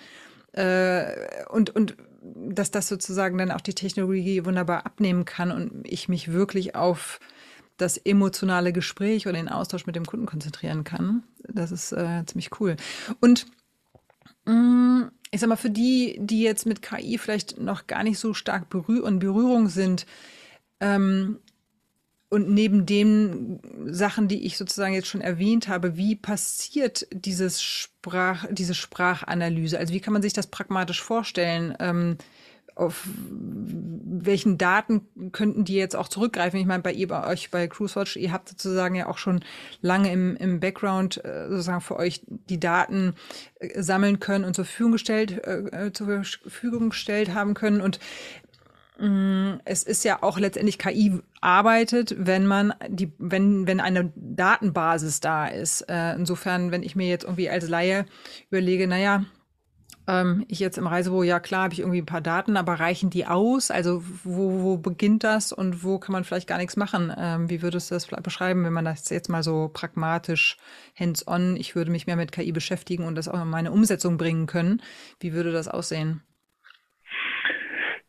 Äh, 0.57 1.07
und, 1.51 1.71
und 1.71 1.97
dass 2.35 2.71
das 2.71 2.89
sozusagen 2.89 3.39
dann 3.39 3.51
auch 3.51 3.61
die 3.61 3.75
Technologie 3.75 4.45
wunderbar 4.45 4.87
abnehmen 4.87 5.25
kann 5.25 5.51
und 5.51 5.83
ich 5.85 6.09
mich 6.09 6.33
wirklich 6.33 6.75
auf 6.75 7.21
das 7.77 7.97
emotionale 7.99 8.73
Gespräch 8.73 9.27
oder 9.27 9.37
den 9.37 9.49
Austausch 9.49 9.87
mit 9.87 9.97
dem 9.97 10.07
Kunden 10.07 10.27
konzentrieren 10.27 10.85
kann. 10.85 11.25
Das 11.49 11.73
ist 11.73 11.93
äh, 11.93 12.25
ziemlich 12.27 12.61
cool. 12.61 12.77
Und 13.21 13.47
mh, 14.47 14.55
mm, 14.55 15.11
ich 15.31 15.41
sag 15.41 15.49
mal, 15.49 15.57
für 15.57 15.71
die, 15.71 16.17
die 16.21 16.43
jetzt 16.43 16.65
mit 16.65 16.81
KI 16.81 17.19
vielleicht 17.19 17.59
noch 17.59 17.89
gar 17.89 18.05
nicht 18.05 18.21
so 18.21 18.35
stark 18.35 18.71
berühr 18.71 19.07
in 19.09 19.19
Berührung 19.19 19.69
sind, 19.69 20.07
ähm, 20.79 21.39
und 22.35 22.51
neben 22.51 22.85
den 22.85 23.61
Sachen, 23.87 24.27
die 24.27 24.45
ich 24.45 24.57
sozusagen 24.57 24.93
jetzt 24.93 25.07
schon 25.07 25.21
erwähnt 25.21 25.69
habe, 25.69 25.97
wie 25.97 26.17
passiert 26.17 27.07
dieses 27.13 27.63
Sprach, 27.63 28.47
diese 28.51 28.75
Sprachanalyse? 28.75 29.79
Also 29.79 29.95
wie 29.95 30.01
kann 30.01 30.13
man 30.13 30.21
sich 30.21 30.33
das 30.33 30.49
pragmatisch 30.49 31.01
vorstellen? 31.01 31.77
Ähm, 31.79 32.19
auf 32.75 33.07
welchen 33.07 34.59
Daten 34.59 35.03
könnten 35.31 35.65
die 35.65 35.77
jetzt 35.77 35.95
auch 35.95 36.09
zurückgreifen? 36.09 36.59
Ich 36.59 36.67
meine, 36.67 36.83
bei 36.83 36.93
ihr, 36.93 37.07
bei 37.07 37.25
euch, 37.25 37.53
bei 37.53 37.69
CruiseWatch, 37.69 38.17
ihr 38.17 38.33
habt 38.33 38.49
sozusagen 38.49 38.97
ja 38.97 39.07
auch 39.07 39.19
schon 39.19 39.45
lange 39.81 40.11
im, 40.11 40.37
im 40.37 40.59
Background 40.59 41.25
äh, 41.25 41.49
sozusagen 41.49 41.83
für 41.83 41.97
euch 41.97 42.23
die 42.27 42.59
Daten 42.59 43.15
äh, 43.61 43.81
sammeln 43.81 44.19
können 44.19 44.45
und 44.45 44.57
zur 44.57 44.65
Verfügung 44.65 44.93
gestellt, 44.93 45.47
äh, 45.47 45.93
zur 45.93 46.25
Verfügung 46.25 46.91
gestellt 46.91 47.33
haben 47.33 47.55
können. 47.55 47.81
Und 47.81 48.01
es 48.97 49.83
ist 49.83 50.05
ja 50.05 50.23
auch 50.23 50.39
letztendlich 50.39 50.79
KI 50.79 51.19
arbeitet, 51.41 52.15
wenn 52.17 52.47
man 52.47 52.75
die, 52.89 53.13
wenn, 53.19 53.67
wenn 53.67 53.81
eine 53.81 54.13
Datenbasis 54.15 55.19
da 55.19 55.49
ist. 55.49 55.83
Äh, 55.83 56.15
insofern, 56.15 56.71
wenn 56.71 56.85
ich 56.85 56.95
mir 56.95 57.09
jetzt 57.09 57.25
irgendwie 57.25 57.51
als 57.51 57.69
Laie 57.69 58.07
überlege, 58.51 58.87
naja, 58.87 59.25
ähm, 60.07 60.45
ich 60.49 60.61
jetzt 60.61 60.79
im 60.79 60.87
Reisebüro, 60.87 61.23
ja 61.23 61.41
klar, 61.41 61.65
habe 61.65 61.75
ich 61.75 61.81
irgendwie 61.81 62.03
ein 62.03 62.07
paar 62.07 62.21
Daten, 62.21 62.57
aber 62.57 62.75
reichen 62.75 63.11
die 63.11 63.27
aus? 63.27 63.71
Also 63.71 64.03
wo, 64.23 64.63
wo 64.63 64.77
beginnt 64.77 65.25
das 65.25 65.53
und 65.53 65.83
wo 65.83 65.99
kann 65.99 66.13
man 66.13 66.25
vielleicht 66.25 66.49
gar 66.49 66.59
nichts 66.59 66.77
machen? 66.77 67.13
Ähm, 67.17 67.51
wie 67.51 67.63
würdest 67.63 67.91
du 67.91 67.95
das 67.97 68.07
beschreiben, 68.07 68.65
wenn 68.65 68.73
man 68.73 68.85
das 68.85 69.09
jetzt 69.11 69.29
mal 69.29 69.43
so 69.43 69.71
pragmatisch 69.73 70.57
hands-on, 70.99 71.57
ich 71.57 71.75
würde 71.75 71.91
mich 71.91 72.07
mehr 72.07 72.17
mit 72.17 72.33
KI 72.33 72.53
beschäftigen 72.53 73.05
und 73.07 73.15
das 73.17 73.29
auch 73.29 73.41
in 73.41 73.49
meine 73.49 73.73
Umsetzung 73.73 74.19
bringen 74.19 74.47
können? 74.47 74.83
Wie 75.21 75.33
würde 75.33 75.53
das 75.53 75.69
aussehen? 75.69 76.23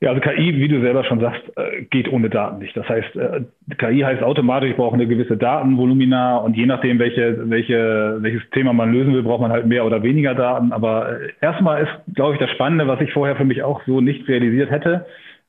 Ja, 0.02 0.10
also 0.10 0.22
KI, 0.22 0.58
wie 0.58 0.68
du 0.68 0.82
selber 0.82 1.06
schon 1.06 1.22
sagst, 1.22 1.42
äh, 1.56 1.84
geht 1.84 2.12
ohne 2.12 2.30
Daten 2.30 2.60
nicht. 2.60 2.76
Das 2.76 2.88
heißt, 2.88 3.16
äh, 3.16 3.42
KI 3.78 4.02
heißt 4.02 4.22
automatisch, 4.22 4.72
ich 4.72 4.76
brauche 4.76 4.96
eine 4.96 5.08
gewisse 5.08 5.38
Datenvolumina 5.38 6.38
und 6.38 6.58
je 6.58 6.66
nachdem, 6.66 7.00
welche, 7.00 7.50
welche, 7.50 8.18
welches 8.20 8.42
Thema 8.52 8.74
man 8.74 8.92
lösen 8.92 9.14
will, 9.14 9.24
braucht 9.24 9.42
man 9.42 9.52
halt 9.52 9.68
mehr 9.68 9.86
oder 9.86 10.04
weniger 10.04 10.36
Daten. 10.36 10.74
Aber 10.74 11.22
äh, 11.22 11.30
erstmal 11.40 11.84
ist, 11.84 12.14
glaube 12.14 12.34
ich, 12.34 12.40
das 12.40 12.52
Spannende, 12.52 12.88
was 12.88 13.00
ich 13.00 13.14
vorher 13.14 13.38
für 13.38 13.46
mich 13.46 13.64
auch 13.64 13.82
so 13.86 14.02
nicht 14.02 14.28
realisiert 14.28 14.70
hätte. 14.70 15.06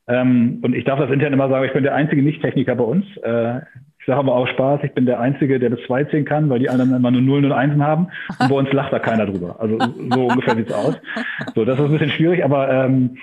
Ähm, 0.07 0.61
und 0.62 0.76
ich 0.76 0.85
darf 0.85 1.00
das 1.00 1.11
intern 1.11 1.33
immer 1.33 1.49
sagen, 1.49 1.65
ich 1.67 1.73
bin 1.73 1.83
der 1.83 1.97
einzige 1.97 2.23
Nicht-Techniker 2.23 2.76
bei 2.76 2.85
uns. 2.85 3.05
Ich 3.99 4.07
sage 4.07 4.21
aber 4.21 4.37
auch 4.37 4.47
Spaß, 4.47 4.83
ich 4.85 4.93
bin 4.93 5.05
der 5.05 5.19
Einzige, 5.19 5.59
der 5.59 5.71
das 5.71 5.81
2 5.88 6.05
ziehen 6.05 6.25
kann, 6.25 6.49
weil 6.49 6.61
die 6.61 6.71
anderen 6.71 6.95
immer 6.95 7.11
nur 7.11 7.23
Nullen 7.23 7.47
und 7.47 7.50
Einsen 7.50 7.83
haben. 7.83 8.07
Und 8.38 8.49
bei 8.49 8.55
uns 8.55 8.73
lacht 8.73 8.93
da 8.93 9.00
keiner 9.00 9.26
drüber. 9.26 9.57
Also 9.59 9.79
so 9.81 10.26
ungefähr 10.29 10.55
sieht's 10.55 10.73
aus. 10.73 10.95
So, 11.57 11.65
das 11.65 11.76
ist 11.81 11.87
ein 11.87 11.91
bisschen 11.91 12.11
schwierig, 12.11 12.45
aber 12.45 12.71
ähm, 12.71 13.17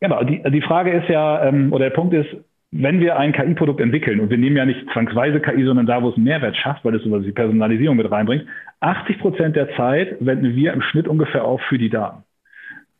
Genau, 0.00 0.24
die, 0.24 0.42
die 0.42 0.62
Frage 0.62 0.92
ist 0.92 1.08
ja, 1.08 1.44
ähm, 1.44 1.72
oder 1.72 1.84
der 1.90 1.94
Punkt 1.94 2.14
ist, 2.14 2.28
wenn 2.72 3.00
wir 3.00 3.18
ein 3.18 3.32
KI-Produkt 3.32 3.80
entwickeln, 3.80 4.20
und 4.20 4.30
wir 4.30 4.38
nehmen 4.38 4.56
ja 4.56 4.64
nicht 4.64 4.88
zwangsweise 4.92 5.40
KI, 5.40 5.64
sondern 5.64 5.86
da, 5.86 6.02
wo 6.02 6.10
es 6.10 6.16
einen 6.16 6.24
Mehrwert 6.24 6.56
schafft, 6.56 6.84
weil 6.84 6.94
es 6.94 7.02
sowas 7.02 7.24
wie 7.24 7.32
Personalisierung 7.32 7.96
mit 7.96 8.10
reinbringt, 8.10 8.46
80 8.80 9.18
Prozent 9.18 9.56
der 9.56 9.74
Zeit 9.76 10.16
wenden 10.20 10.54
wir 10.54 10.72
im 10.72 10.80
Schnitt 10.82 11.08
ungefähr 11.08 11.44
auf 11.44 11.60
für 11.62 11.78
die 11.78 11.90
Daten. 11.90 12.22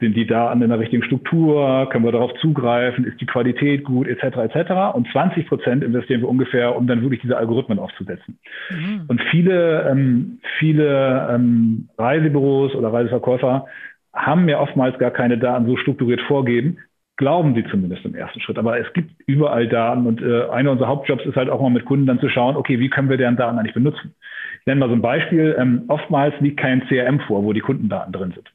Sind 0.01 0.17
die 0.17 0.27
Daten 0.27 0.63
in 0.63 0.71
der 0.71 0.79
richtigen 0.79 1.05
Struktur? 1.05 1.89
Können 1.91 2.05
wir 2.05 2.13
darauf 2.13 2.33
zugreifen? 2.41 3.05
Ist 3.05 3.21
die 3.21 3.27
Qualität 3.27 3.85
gut? 3.85 4.09
Etc. 4.09 4.25
etc. 4.25 4.95
Und 4.95 5.07
20 5.13 5.47
Prozent 5.47 5.85
investieren 5.85 6.23
wir 6.23 6.29
ungefähr, 6.29 6.75
um 6.75 6.87
dann 6.87 7.03
wirklich 7.03 7.21
diese 7.21 7.37
Algorithmen 7.37 7.79
aufzusetzen. 7.79 8.39
Mhm. 8.71 9.05
Und 9.09 9.21
viele, 9.31 9.89
ähm, 9.91 10.41
viele 10.59 11.29
ähm, 11.31 11.91
Reisebüros 11.99 12.75
oder 12.75 12.93
Reiseverkäufer 12.93 13.67
haben 14.15 14.49
ja 14.49 14.59
oftmals 14.59 14.99
gar 14.99 15.11
keine 15.11 15.37
Daten 15.37 15.67
so 15.67 15.77
strukturiert 15.77 16.23
vorgeben, 16.23 16.79
glauben 17.21 17.55
sie 17.55 17.65
zumindest 17.71 18.05
im 18.05 18.15
ersten 18.15 18.41
Schritt. 18.41 18.59
Aber 18.59 18.81
es 18.81 18.93
gibt 18.95 19.13
überall 19.27 19.69
Daten 19.69 20.07
und 20.07 20.23
äh, 20.23 20.49
einer 20.49 20.73
unserer 20.73 20.89
Hauptjobs 20.89 21.25
ist 21.27 21.37
halt 21.37 21.51
auch 21.51 21.61
mal 21.61 21.71
mit 21.71 21.85
Kunden 21.85 22.07
dann 22.07 22.19
zu 22.19 22.29
schauen, 22.29 22.57
okay, 22.57 22.81
wie 22.81 22.89
können 22.89 23.11
wir 23.11 23.19
deren 23.19 23.37
Daten 23.37 23.59
eigentlich 23.59 23.75
benutzen? 23.75 24.15
Ich 24.61 24.67
nenne 24.67 24.81
mal 24.81 24.89
so 24.89 24.95
ein 24.95 25.03
Beispiel. 25.03 25.55
Ähm, 25.59 25.85
oftmals 25.89 26.35
liegt 26.41 26.59
kein 26.59 26.83
CRM 26.89 27.21
vor, 27.21 27.45
wo 27.45 27.53
die 27.53 27.61
Kundendaten 27.61 28.13
drin 28.13 28.33
sind 28.35 28.51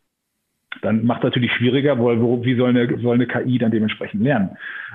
dann 0.86 1.06
macht 1.06 1.24
natürlich 1.24 1.52
schwieriger, 1.52 2.00
weil 2.00 2.22
wie 2.22 2.56
soll 2.56 2.70
eine, 2.70 2.98
soll 3.00 3.16
eine 3.16 3.28
KI 3.28 3.58
dann 3.58 3.72
dementsprechend 3.72 4.24
lernen? 4.24 4.52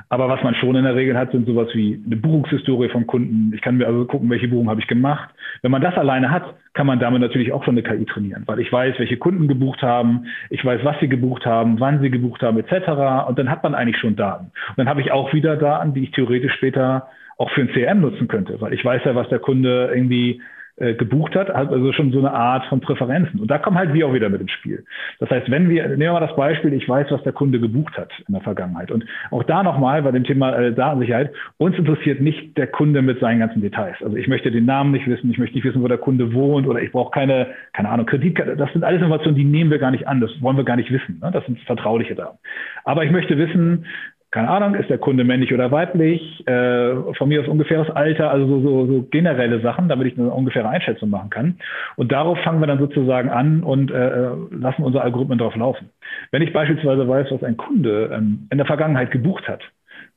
Aber 0.09 0.29
was 0.29 0.43
man 0.43 0.55
schon 0.55 0.75
in 0.77 0.85
der 0.85 0.97
Regel 0.97 1.17
hat, 1.17 1.33
sind 1.33 1.47
sowas 1.47 1.69
wie 1.75 2.03
eine 2.05 2.17
Buchungshistorie 2.17 2.89
vom 2.89 3.07
Kunden. 3.07 3.53
Ich 3.55 3.61
kann 3.61 3.77
mir 3.77 3.87
also 3.87 4.07
gucken, 4.07 4.31
welche 4.31 4.49
Buchung 4.49 4.69
habe 4.69 4.81
ich 4.81 4.87
gemacht. 4.87 5.31
Wenn 5.63 5.71
man 5.71 5.83
das 5.83 5.95
alleine 5.95 6.31
hat, 6.31 6.55
kann 6.73 6.87
man 6.87 6.99
damit 6.99 7.21
natürlich 7.21 7.53
auch 7.53 7.65
schon 7.65 7.79
eine 7.79 7.83
KI 7.83 8.05
trainieren, 8.07 8.45
weil 8.47 8.61
ich 8.61 8.73
weiß, 8.73 8.99
welche 8.99 9.17
Kunden 9.17 9.49
gebucht 9.49 9.83
haben, 9.83 10.27
ich 10.49 10.65
weiß, 10.65 10.81
was 10.85 10.99
sie 11.01 11.09
gebucht 11.09 11.45
haben, 11.45 11.79
wann 11.81 12.01
sie 12.01 12.11
gebucht 12.11 12.43
haben, 12.43 12.59
etc. 12.59 13.29
Und 13.29 13.39
dann 13.39 13.51
hat 13.51 13.63
man 13.63 13.75
eigentlich 13.75 13.99
schon 13.99 14.17
Daten. 14.17 14.47
Und 14.69 14.79
dann 14.79 14.89
habe 14.89 15.01
ich 15.01 15.13
auch 15.13 15.33
wieder 15.33 15.57
Daten, 15.57 15.95
die 15.95 16.05
ich 16.05 16.11
theoretisch 16.13 16.55
später 16.55 17.09
auch 17.39 17.51
für 17.51 17.63
ein 17.63 17.71
CRM 17.73 18.01
nutzen 18.01 18.29
könnte, 18.29 18.61
weil 18.61 18.75
ich 18.75 18.85
weiß 18.85 19.03
ja, 19.05 19.15
was 19.15 19.29
der 19.29 19.39
Kunde 19.39 19.91
irgendwie 19.95 20.43
äh, 20.81 20.95
gebucht 20.95 21.37
hat, 21.37 21.49
hat 21.51 21.71
also 21.71 21.93
schon 21.93 22.11
so 22.11 22.19
eine 22.19 22.33
Art 22.33 22.65
von 22.67 22.81
Präferenzen. 22.81 23.39
Und 23.39 23.51
da 23.51 23.59
kommen 23.59 23.77
halt 23.77 23.93
wir 23.93 24.07
auch 24.07 24.15
wieder 24.15 24.31
mit 24.31 24.41
ins 24.41 24.51
Spiel. 24.51 24.85
Das 25.19 25.29
heißt, 25.29 25.51
wenn 25.51 25.69
wir, 25.69 25.87
nehmen 25.89 26.01
wir 26.01 26.13
mal 26.13 26.21
das 26.21 26.35
Beispiel, 26.35 26.73
ich 26.73 26.89
weiß, 26.89 27.09
was 27.11 27.23
der 27.23 27.33
Kunde 27.33 27.61
gebucht 27.61 27.99
hat 27.99 28.11
in 28.27 28.33
der 28.33 28.43
Vergangenheit. 28.43 28.91
Und 28.91 29.05
auch 29.31 29.43
da 29.43 29.63
nochmal 29.63 30.03
bei 30.03 30.11
dem 30.11 30.25
Thema 30.25 30.57
äh, 30.57 30.73
Datensicherheit, 30.73 31.33
uns 31.59 31.77
interessiert 31.77 32.23
nicht 32.23 32.57
der 32.57 32.67
Kunde 32.67 33.03
mit 33.03 33.21
seinen 33.21 33.41
ganzen 33.41 33.61
Details. 33.61 33.97
Also 34.03 34.17
ich 34.17 34.27
möchte 34.27 34.51
den 34.51 34.65
Namen 34.65 34.93
nicht 34.93 35.07
wissen, 35.07 35.31
ich 35.31 35.39
möchte 35.39 35.55
nicht 35.55 35.65
wissen, 35.65 35.83
wo 35.83 35.89
der 35.89 35.99
Kunde 35.99 36.33
wohnt 36.33 36.67
oder 36.67 36.81
ich 36.81 36.93
brauche 36.93 37.11
keine, 37.11 37.49
keine 37.75 37.91
Ahnung, 37.91 38.07
Kreditkarte. 38.07 38.57
Das 38.57 38.73
sind 38.73 38.83
alles 38.83 39.03
Informationen, 39.03 39.37
die 39.37 39.45
nehmen 39.45 39.71
wir 39.71 39.79
gar 39.79 39.91
nicht 39.91 40.09
an. 40.09 40.21
Das 40.21 40.31
wollen 40.41 40.57
wir 40.57 40.65
gar 40.65 40.77
nicht 40.77 40.91
wissen. 40.91 41.21
Ne? 41.23 41.31
Das 41.31 41.45
sind 41.45 41.61
vertrauliche 41.61 42.15
Daten. 42.15 42.39
Aber 42.85 43.05
ich 43.05 43.11
möchte 43.11 43.37
wissen, 43.37 43.85
keine 44.31 44.49
Ahnung, 44.49 44.75
ist 44.75 44.89
der 44.89 44.99
Kunde 44.99 45.25
männlich 45.25 45.53
oder 45.53 45.73
weiblich, 45.73 46.47
äh, 46.47 46.95
von 47.15 47.29
mir 47.29 47.41
aus 47.41 47.49
ungefähres 47.49 47.91
Alter, 47.91 48.31
also 48.31 48.47
so, 48.47 48.61
so, 48.61 48.87
so 48.87 49.03
generelle 49.11 49.61
Sachen, 49.61 49.89
damit 49.89 50.07
ich 50.07 50.19
eine 50.19 50.31
ungefähre 50.31 50.69
Einschätzung 50.69 51.11
machen 51.11 51.31
kann. 51.31 51.59
Und 51.97 52.13
darauf 52.13 52.39
fangen 52.41 52.61
wir 52.61 52.69
dann 52.69 52.79
sozusagen 52.79 53.29
an 53.29 53.65
und 53.65 53.91
äh, 53.91 53.95
äh, 54.09 54.37
lassen 54.53 54.85
unsere 54.85 55.03
Algorithmen 55.03 55.39
drauf 55.39 55.57
laufen. 55.57 55.91
Wenn 56.31 56.43
ich 56.43 56.53
beispielsweise 56.53 57.09
weiß, 57.09 57.27
was 57.31 57.43
ein 57.43 57.57
Kunde 57.57 58.11
ähm, 58.13 58.47
in 58.51 58.59
der 58.59 58.67
Vergangenheit 58.67 59.11
gebucht 59.11 59.49
hat, 59.49 59.63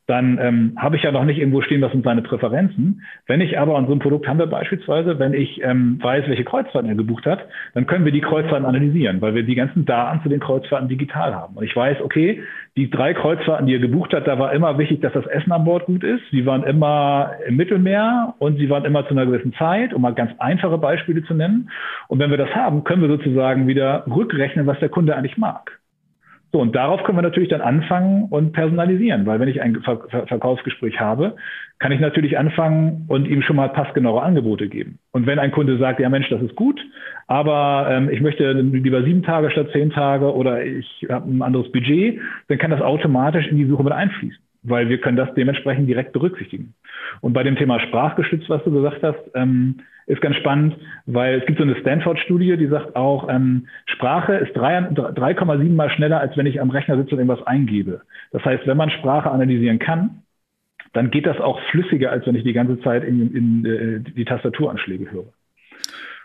dann 0.05 0.37
ähm, 0.41 0.73
habe 0.77 0.97
ich 0.97 1.03
ja 1.03 1.11
noch 1.11 1.23
nicht 1.23 1.37
irgendwo 1.37 1.61
stehen, 1.61 1.81
was 1.81 1.91
sind 1.91 2.03
seine 2.03 2.21
Präferenzen. 2.21 3.03
Wenn 3.25 3.39
ich 3.39 3.57
aber 3.57 3.77
an 3.77 3.85
so 3.85 3.91
einem 3.91 4.01
Produkt 4.01 4.27
haben 4.27 4.39
wir 4.39 4.47
beispielsweise, 4.47 5.17
wenn 5.17 5.33
ich 5.33 5.61
ähm, 5.63 5.97
weiß, 6.01 6.27
welche 6.27 6.43
Kreuzfahrten 6.43 6.89
er 6.89 6.95
gebucht 6.95 7.25
hat, 7.25 7.39
dann 7.73 7.87
können 7.87 8.03
wir 8.03 8.11
die 8.11 8.21
Kreuzfahrten 8.21 8.65
analysieren, 8.65 9.21
weil 9.21 9.33
wir 9.33 9.43
die 9.43 9.55
ganzen 9.55 9.85
Daten 9.85 10.21
zu 10.21 10.29
den 10.29 10.41
Kreuzfahrten 10.41 10.89
digital 10.89 11.33
haben. 11.33 11.55
Und 11.55 11.63
ich 11.63 11.75
weiß, 11.75 12.01
okay, 12.01 12.43
die 12.75 12.89
drei 12.89 13.13
Kreuzfahrten, 13.13 13.65
die 13.65 13.75
er 13.75 13.79
gebucht 13.79 14.13
hat, 14.13 14.27
da 14.27 14.37
war 14.37 14.51
immer 14.51 14.77
wichtig, 14.77 15.01
dass 15.01 15.13
das 15.13 15.25
Essen 15.27 15.51
an 15.51 15.63
Bord 15.63 15.85
gut 15.85 16.03
ist. 16.03 16.23
Sie 16.31 16.45
waren 16.45 16.63
immer 16.63 17.31
im 17.47 17.55
Mittelmeer 17.55 18.35
und 18.39 18.57
sie 18.57 18.69
waren 18.69 18.83
immer 18.83 19.05
zu 19.07 19.11
einer 19.11 19.25
gewissen 19.25 19.53
Zeit, 19.53 19.93
um 19.93 20.01
mal 20.01 20.13
ganz 20.13 20.31
einfache 20.39 20.77
Beispiele 20.77 21.23
zu 21.23 21.33
nennen. 21.33 21.69
Und 22.09 22.19
wenn 22.19 22.29
wir 22.29 22.37
das 22.37 22.53
haben, 22.53 22.83
können 22.83 23.01
wir 23.01 23.09
sozusagen 23.09 23.67
wieder 23.67 24.03
rückrechnen, 24.07 24.67
was 24.67 24.79
der 24.79 24.89
Kunde 24.89 25.15
eigentlich 25.15 25.37
mag. 25.37 25.82
So, 26.55 26.61
und 26.61 26.75
darauf 26.75 27.01
können 27.03 27.17
wir 27.17 27.23
natürlich 27.23 27.49
dann 27.49 27.61
anfangen 27.61 28.25
und 28.29 28.51
personalisieren, 28.51 29.25
weil 29.25 29.39
wenn 29.39 29.47
ich 29.47 29.59
ein 29.59 29.81
Ver 29.81 30.03
Ver 30.07 30.27
Verkaufsgespräch 30.27 30.99
habe, 30.99 31.35
kann 31.79 31.91
ich 31.91 31.99
natürlich 31.99 32.37
anfangen 32.37 33.05
und 33.07 33.27
ihm 33.27 33.41
schon 33.41 33.55
mal 33.55 33.69
passgenaue 33.69 34.21
Angebote 34.21 34.69
geben. 34.69 34.99
Und 35.13 35.25
wenn 35.25 35.39
ein 35.39 35.51
Kunde 35.51 35.79
sagt, 35.79 35.99
ja 35.99 36.09
Mensch, 36.09 36.29
das 36.29 36.43
ist 36.43 36.55
gut, 36.55 36.79
aber 37.25 37.87
ähm, 37.89 38.07
ich 38.07 38.21
möchte 38.21 38.51
lieber 38.51 39.03
sieben 39.03 39.23
Tage 39.23 39.49
statt 39.49 39.69
zehn 39.73 39.89
Tage 39.89 40.31
oder 40.31 40.63
ich 40.63 41.07
habe 41.09 41.27
ein 41.27 41.41
anderes 41.41 41.71
Budget, 41.71 42.21
dann 42.49 42.59
kann 42.59 42.69
das 42.69 42.81
automatisch 42.81 43.47
in 43.47 43.57
die 43.57 43.65
Suche 43.65 43.83
mit 43.83 43.93
einfließen, 43.93 44.42
weil 44.63 44.89
wir 44.89 44.99
können 44.99 45.17
das 45.17 45.33
dementsprechend 45.35 45.87
direkt 45.87 46.13
berücksichtigen. 46.13 46.73
Und 47.21 47.33
bei 47.33 47.43
dem 47.43 47.55
Thema 47.55 47.79
Sprachgeschützt, 47.79 48.49
was 48.49 48.63
du 48.63 48.71
gesagt 48.71 49.03
hast, 49.03 49.19
ähm, 49.35 49.79
ist 50.05 50.21
ganz 50.21 50.35
spannend, 50.37 50.75
weil 51.05 51.39
es 51.39 51.45
gibt 51.45 51.59
so 51.59 51.63
eine 51.63 51.75
Stanford-Studie, 51.75 52.57
die 52.57 52.67
sagt 52.67 52.95
auch, 52.95 53.29
ähm, 53.29 53.67
Sprache 53.85 54.35
ist 54.35 54.55
3,7 54.55 55.75
mal 55.75 55.89
schneller, 55.89 56.19
als 56.19 56.35
wenn 56.35 56.45
ich 56.45 56.59
am 56.59 56.71
Rechner 56.71 56.97
sitze 56.97 57.15
und 57.15 57.19
irgendwas 57.19 57.45
eingebe. 57.47 58.01
Das 58.31 58.43
heißt, 58.43 58.67
wenn 58.67 58.77
man 58.77 58.89
Sprache 58.89 59.31
analysieren 59.31 59.79
kann, 59.79 60.23
dann 60.93 61.09
geht 61.09 61.25
das 61.25 61.39
auch 61.39 61.59
flüssiger, 61.71 62.11
als 62.11 62.25
wenn 62.27 62.35
ich 62.35 62.43
die 62.43 62.53
ganze 62.53 62.79
Zeit 62.81 63.03
in, 63.03 63.33
in, 63.33 63.65
in 63.65 64.05
äh, 64.05 64.11
die 64.11 64.25
Tastaturanschläge 64.25 65.11
höre. 65.11 65.33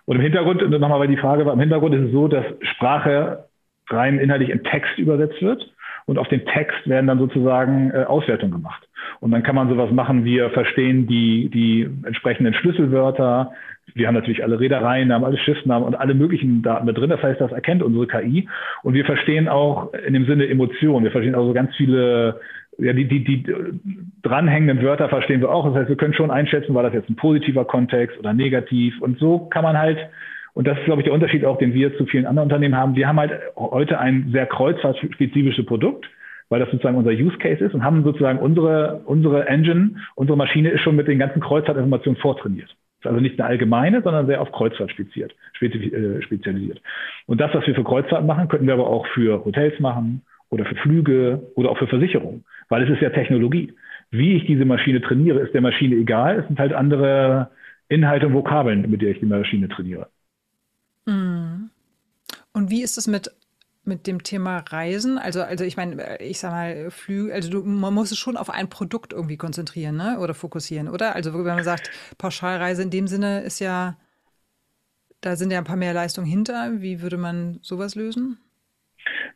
Und 0.05 0.17
im 0.17 0.23
Hintergrund, 0.23 0.69
nochmal, 0.71 1.01
weil 1.01 1.09
die 1.09 1.17
Frage 1.17 1.45
war, 1.47 1.53
im 1.53 1.61
Hintergrund 1.61 1.95
ist 1.95 2.07
es 2.07 2.13
so, 2.13 2.29
dass 2.29 2.45
Sprache 2.63 3.45
rein 3.89 4.19
inhaltlich 4.19 4.51
in 4.51 4.65
Text 4.65 4.99
übersetzt 4.99 5.41
wird 5.41 5.73
und 6.09 6.19
auf 6.19 6.29
den 6.29 6.45
Text 6.47 6.89
werden 6.89 7.07
dann 7.07 7.19
sozusagen 7.19 7.91
äh, 7.91 8.05
Auswertungen 8.05 8.53
gemacht. 8.53 8.89
Und 9.21 9.31
dann 9.31 9.43
kann 9.43 9.55
man 9.55 9.69
sowas 9.69 9.91
machen, 9.91 10.25
wir 10.25 10.49
verstehen 10.51 11.07
die, 11.07 11.51
die 11.51 11.89
entsprechenden 12.05 12.55
Schlüsselwörter. 12.55 13.53
Wir 13.95 14.07
haben 14.07 14.15
natürlich 14.15 14.43
alle 14.43 14.59
Reedereien, 14.59 15.13
haben 15.13 15.25
alle 15.25 15.37
Schiffsnamen 15.37 15.87
und 15.87 15.95
alle 15.95 16.15
möglichen 16.15 16.63
Daten 16.63 16.87
mit 16.87 16.97
drin. 16.97 17.11
Das 17.11 17.23
heißt, 17.23 17.41
das 17.41 17.53
erkennt 17.53 17.83
unsere 17.83 18.07
KI. 18.07 18.49
Und 18.83 18.95
wir 18.95 19.05
verstehen 19.05 19.49
auch 19.49 19.93
in 19.93 20.15
dem 20.15 20.25
Sinne 20.25 20.49
Emotionen. 20.49 21.05
Wir 21.05 21.11
verstehen 21.11 21.35
also 21.35 21.53
ganz 21.53 21.75
viele 21.77 22.41
ja, 22.79 22.93
die, 22.93 23.07
die, 23.07 23.25
die 23.25 23.45
dranhängenden 24.23 24.85
Wörter 24.85 25.09
verstehen 25.09 25.41
wir 25.41 25.51
auch. 25.51 25.67
Das 25.67 25.75
heißt, 25.75 25.89
wir 25.89 25.97
können 25.97 26.15
schon 26.15 26.31
einschätzen, 26.31 26.75
war 26.75 26.85
das 26.85 26.95
jetzt 26.95 27.11
ein 27.11 27.17
positiver 27.17 27.65
Kontext 27.65 28.17
oder 28.19 28.33
negativ. 28.33 29.01
Und 29.01 29.19
so 29.19 29.41
kann 29.41 29.65
man 29.65 29.77
halt, 29.77 29.99
und 30.59 30.67
das 30.67 30.77
ist, 30.77 30.87
glaube 30.87 31.03
ich, 31.03 31.05
der 31.05 31.15
Unterschied 31.15 31.45
auch, 31.45 31.57
den 31.57 31.73
wir 31.73 31.97
zu 31.97 32.05
vielen 32.07 32.27
anderen 32.27 32.47
Unternehmen 32.47 32.75
haben. 32.75 32.97
Wir 32.97 33.07
haben 33.07 33.21
halt 33.21 33.31
heute 33.55 34.01
ein 34.01 34.31
sehr 34.33 34.45
kreuzfahrtspezifisches 34.45 35.65
Produkt 35.65 36.05
weil 36.49 36.61
das 36.61 36.71
sozusagen 36.71 36.97
unser 36.97 37.11
Use 37.11 37.37
Case 37.37 37.63
ist 37.63 37.75
und 37.75 37.85
haben 37.85 38.03
sozusagen 38.05 38.39
unsere, 38.39 39.03
unsere 39.05 39.47
Engine, 39.47 39.97
unsere 40.15 40.39
Maschine 40.39 40.71
ist 40.71 40.81
schon 40.81 40.97
mit 40.97 41.07
den 41.07 41.19
ganzen 41.19 41.41
Kreuzfahrtinformationen 41.41 42.19
vortrainiert. 42.19 42.75
Ist 43.01 43.07
also 43.07 43.21
nicht 43.21 43.39
eine 43.39 43.47
allgemeine, 43.47 44.01
sondern 44.01 44.27
sehr 44.27 44.41
auf 44.41 44.51
Kreuzfahrt 44.51 44.91
speziert, 44.91 45.35
äh, 45.61 46.23
spezialisiert. 46.23 46.81
Und 47.27 47.39
das, 47.39 47.55
was 47.55 47.67
wir 47.67 47.75
für 47.75 47.85
Kreuzfahrt 47.85 48.25
machen, 48.25 48.49
könnten 48.49 48.67
wir 48.67 48.73
aber 48.73 48.89
auch 48.89 49.07
für 49.09 49.45
Hotels 49.45 49.79
machen 49.79 50.23
oder 50.49 50.65
für 50.65 50.77
Flüge 50.77 51.43
oder 51.55 51.69
auch 51.69 51.77
für 51.77 51.87
Versicherungen, 51.87 52.45
weil 52.71 52.83
es 52.83 52.89
ist 52.89 53.03
ja 53.03 53.11
Technologie. 53.11 53.75
Wie 54.11 54.35
ich 54.37 54.47
diese 54.47 54.65
Maschine 54.65 55.03
trainiere, 55.03 55.41
ist 55.41 55.53
der 55.53 55.61
Maschine 55.61 55.97
egal. 55.97 56.41
Es 56.41 56.47
sind 56.47 56.59
halt 56.59 56.73
andere 56.73 57.51
Inhalte 57.91 58.27
und 58.27 58.33
Vokabeln, 58.33 58.91
mit 58.91 59.03
der 59.03 59.11
ich 59.11 59.21
die 59.21 59.27
Maschine 59.27 59.69
trainiere. 59.69 60.09
Und 61.09 62.71
wie 62.71 62.83
ist 62.83 62.99
es 62.99 63.07
mit 63.07 63.31
mit 63.89 64.07
dem 64.07 64.23
Thema 64.23 64.59
Reisen? 64.59 65.19
Also, 65.19 65.43
also 65.43 65.65
ich 65.65 65.77
meine, 65.77 66.21
ich 66.21 66.39
sag 66.39 66.53
mal, 66.53 66.91
Flüge, 66.91 67.35
also 67.35 67.51
du, 67.51 67.63
man 67.65 67.95
muss 67.95 68.13
es 68.13 68.19
schon 68.19 68.37
auf 68.37 68.51
ein 68.51 68.69
Produkt 68.69 69.13
irgendwie 69.13 69.37
konzentrieren, 69.37 69.97
ne? 69.97 70.19
Oder 70.21 70.35
fokussieren, 70.35 70.89
oder? 70.89 71.17
Also 71.17 71.35
wenn 71.35 71.43
man 71.43 71.65
sagt, 71.65 71.91
Pauschalreise 72.19 72.83
in 72.83 72.91
dem 72.91 73.09
Sinne 73.09 73.41
ist 73.41 73.59
ja, 73.59 73.97
da 75.21 75.35
sind 75.35 75.51
ja 75.51 75.59
ein 75.59 75.65
paar 75.65 75.77
mehr 75.77 75.95
Leistungen 75.95 76.27
hinter. 76.29 76.81
Wie 76.81 77.01
würde 77.01 77.17
man 77.17 77.59
sowas 77.63 77.97
lösen? 77.97 78.39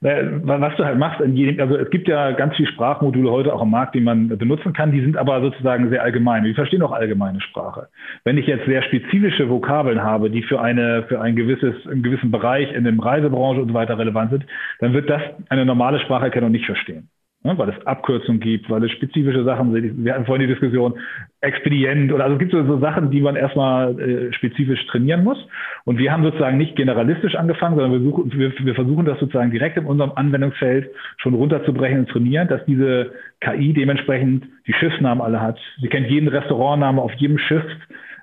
Was 0.02 0.76
du 0.76 0.85
halt 0.85 0.99
machst, 0.99 1.21
also 1.21 1.76
es 1.76 1.90
gibt 1.90 2.09
ja 2.09 2.32
ganz 2.32 2.56
viele 2.56 2.68
Sprachmodule 2.73 3.30
heute 3.30 3.54
auch 3.54 3.62
am 3.62 3.71
Markt, 3.71 3.94
die 3.94 4.00
man 4.00 4.37
benutzen 4.37 4.73
kann, 4.73 4.90
die 4.90 5.00
sind 5.00 5.16
aber 5.16 5.40
sozusagen 5.40 5.90
sehr 5.90 6.02
allgemein. 6.02 6.42
Wir 6.42 6.56
verstehen 6.56 6.82
auch 6.82 6.90
allgemeine 6.90 7.40
Sprache. 7.40 7.87
Wenn 8.25 8.37
ich 8.37 8.49
jetzt 8.49 8.66
sehr 8.66 8.82
spezifische 8.82 9.49
Vokabeln 9.49 10.02
habe, 10.02 10.28
die 10.28 10.42
für 10.42 10.61
eine, 10.61 11.04
für 11.04 11.21
ein 11.21 11.37
gewisses, 11.37 11.87
einen 11.87 12.02
gewissen 12.02 12.32
Bereich 12.32 12.73
in 12.73 12.82
der 12.82 12.99
Reisebranche 12.99 13.62
und 13.62 13.68
so 13.68 13.75
weiter 13.75 13.97
relevant 13.97 14.32
sind, 14.32 14.44
dann 14.80 14.92
wird 14.92 15.09
das 15.09 15.23
eine 15.49 15.64
normale 15.64 16.00
Spracherkennung 16.00 16.50
nicht 16.50 16.66
verstehen 16.66 17.09
ne, 17.45 17.57
weil 17.57 17.71
es 17.71 17.87
Abkürzungen 17.87 18.41
gibt, 18.41 18.71
weil 18.71 18.85
es 18.85 18.91
spezifische 18.93 19.45
Sachen 19.45 19.73
sind. 19.73 20.05
Wir 20.05 20.15
hatten 20.15 20.27
vorhin 20.27 20.47
die 20.47 20.53
Diskussion, 20.53 20.95
Expedient 21.41 22.13
oder 22.13 22.25
also 22.25 22.35
es 22.35 22.39
gibt 22.39 22.53
so, 22.53 22.65
so 22.65 22.79
Sachen, 22.79 23.11
die 23.11 23.21
man 23.21 23.35
erstmal 23.35 23.99
äh, 23.99 24.33
spezifisch 24.33 24.87
trainieren 24.87 25.25
muss. 25.25 25.39
Und 25.85 25.99
wir 25.99 26.13
haben 26.13 26.23
sozusagen 26.23 26.57
nicht 26.57 26.77
generalistisch 26.77 27.35
angefangen, 27.35 27.77
sondern 27.77 27.93
wir, 27.93 28.11
suchen, 28.11 28.33
wir, 28.33 28.53
wir 28.57 28.75
versuchen 28.75 29.05
das 29.05 29.19
sozusagen 29.19 29.51
direkt 29.51 29.77
in 29.77 29.87
unserem 29.87 30.13
Anwendungsfeld 30.15 30.91
schon 31.17 31.35
runterzubrechen 31.35 32.01
und 32.01 32.09
trainieren, 32.09 32.47
dass 32.47 32.65
diese 32.67 33.13
KI 33.41 33.73
dementsprechend 33.73 34.47
die 34.67 34.73
Schiffsnamen 34.73 35.23
alle 35.23 35.41
hat. 35.41 35.59
Sie 35.81 35.89
kennt 35.89 36.09
jeden 36.09 36.29
Restaurantnamen 36.29 37.01
auf 37.01 37.13
jedem 37.15 37.39
Schiff. 37.39 37.65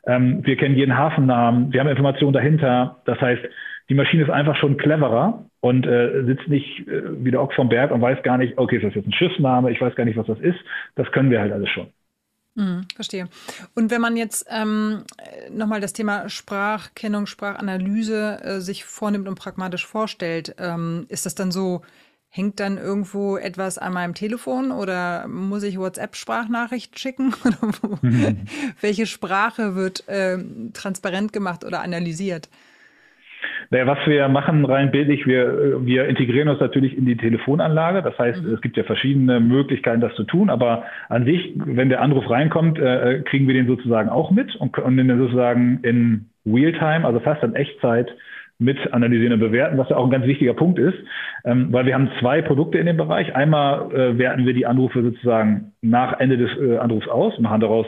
Ähm, 0.07 0.41
wir 0.45 0.55
kennen 0.55 0.75
jeden 0.75 0.97
Hafennamen. 0.97 1.73
Wir 1.73 1.81
haben 1.81 1.89
Informationen 1.89 2.33
dahinter. 2.33 3.01
Das 3.05 3.19
heißt, 3.19 3.43
die 3.89 3.95
Maschine 3.95 4.23
ist 4.23 4.29
einfach 4.29 4.55
schon 4.57 4.77
cleverer 4.77 5.45
und 5.61 5.85
äh, 5.85 6.23
sitzt 6.25 6.47
nicht 6.47 6.87
äh, 6.87 7.23
wie 7.23 7.31
der 7.31 7.41
Ochs 7.41 7.55
vom 7.55 7.69
Berg 7.69 7.91
und 7.91 8.01
weiß 8.01 8.21
gar 8.23 8.37
nicht, 8.37 8.57
okay, 8.57 8.77
ist 8.77 8.83
das 8.83 8.93
jetzt 8.93 9.07
ein 9.07 9.13
Schiffsname, 9.13 9.71
ich 9.71 9.81
weiß 9.81 9.95
gar 9.95 10.05
nicht, 10.05 10.17
was 10.17 10.27
das 10.27 10.39
ist. 10.39 10.59
Das 10.95 11.11
können 11.11 11.31
wir 11.31 11.41
halt 11.41 11.51
alles 11.51 11.69
schon. 11.69 11.87
Hm, 12.55 12.85
verstehe. 12.95 13.27
Und 13.75 13.89
wenn 13.89 14.01
man 14.01 14.15
jetzt 14.15 14.47
ähm, 14.49 15.03
nochmal 15.51 15.81
das 15.81 15.93
Thema 15.93 16.29
Sprachkennung, 16.29 17.25
Sprachanalyse 17.25 18.39
äh, 18.43 18.59
sich 18.59 18.85
vornimmt 18.85 19.27
und 19.27 19.35
pragmatisch 19.35 19.85
vorstellt, 19.85 20.55
ähm, 20.59 21.05
ist 21.09 21.25
das 21.25 21.35
dann 21.35 21.51
so, 21.51 21.81
hängt 22.27 22.59
dann 22.59 22.77
irgendwo 22.77 23.37
etwas 23.37 23.79
an 23.79 23.93
meinem 23.93 24.13
Telefon 24.13 24.71
oder 24.71 25.27
muss 25.27 25.63
ich 25.63 25.79
WhatsApp-Sprachnachricht 25.79 26.99
schicken? 26.99 27.33
Welche 28.81 29.07
Sprache 29.07 29.75
wird 29.75 30.07
äh, 30.07 30.37
transparent 30.73 31.33
gemacht 31.33 31.63
oder 31.63 31.81
analysiert? 31.81 32.49
Naja, 33.69 33.87
was 33.87 33.99
wir 34.05 34.27
machen 34.29 34.65
rein 34.65 34.91
bildlich, 34.91 35.27
wir, 35.27 35.85
wir 35.85 36.07
integrieren 36.07 36.49
uns 36.49 36.59
natürlich 36.59 36.97
in 36.97 37.05
die 37.05 37.17
Telefonanlage. 37.17 38.01
Das 38.01 38.17
heißt, 38.17 38.43
mhm. 38.43 38.53
es 38.53 38.61
gibt 38.61 38.77
ja 38.77 38.83
verschiedene 38.83 39.39
Möglichkeiten, 39.39 40.01
das 40.01 40.15
zu 40.15 40.23
tun. 40.23 40.49
Aber 40.49 40.83
an 41.09 41.25
sich, 41.25 41.53
wenn 41.55 41.89
der 41.89 42.01
Anruf 42.01 42.29
reinkommt, 42.29 42.79
äh, 42.79 43.21
kriegen 43.25 43.47
wir 43.47 43.53
den 43.53 43.67
sozusagen 43.67 44.09
auch 44.09 44.31
mit 44.31 44.55
und, 44.55 44.77
und 44.77 44.97
den 44.97 45.17
sozusagen 45.17 45.79
in 45.83 46.29
Realtime, 46.45 47.05
also 47.05 47.19
fast 47.19 47.43
in 47.43 47.55
Echtzeit, 47.55 48.09
mit 48.59 48.93
analysieren 48.93 49.33
und 49.33 49.39
bewerten, 49.39 49.77
was 49.77 49.89
ja 49.89 49.95
auch 49.95 50.03
ein 50.03 50.11
ganz 50.11 50.25
wichtiger 50.25 50.53
Punkt 50.53 50.77
ist, 50.79 50.97
ähm, 51.45 51.71
weil 51.71 51.85
wir 51.85 51.93
haben 51.93 52.09
zwei 52.19 52.41
Produkte 52.41 52.77
in 52.77 52.85
dem 52.85 52.97
Bereich. 52.97 53.33
Einmal 53.33 53.91
äh, 53.93 54.17
werten 54.17 54.45
wir 54.45 54.53
die 54.53 54.65
Anrufe 54.65 55.01
sozusagen 55.01 55.71
nach 55.81 56.19
Ende 56.19 56.37
des 56.37 56.51
äh, 56.59 56.77
Anrufs 56.77 57.07
aus, 57.07 57.39
machen 57.39 57.61
daraus 57.61 57.87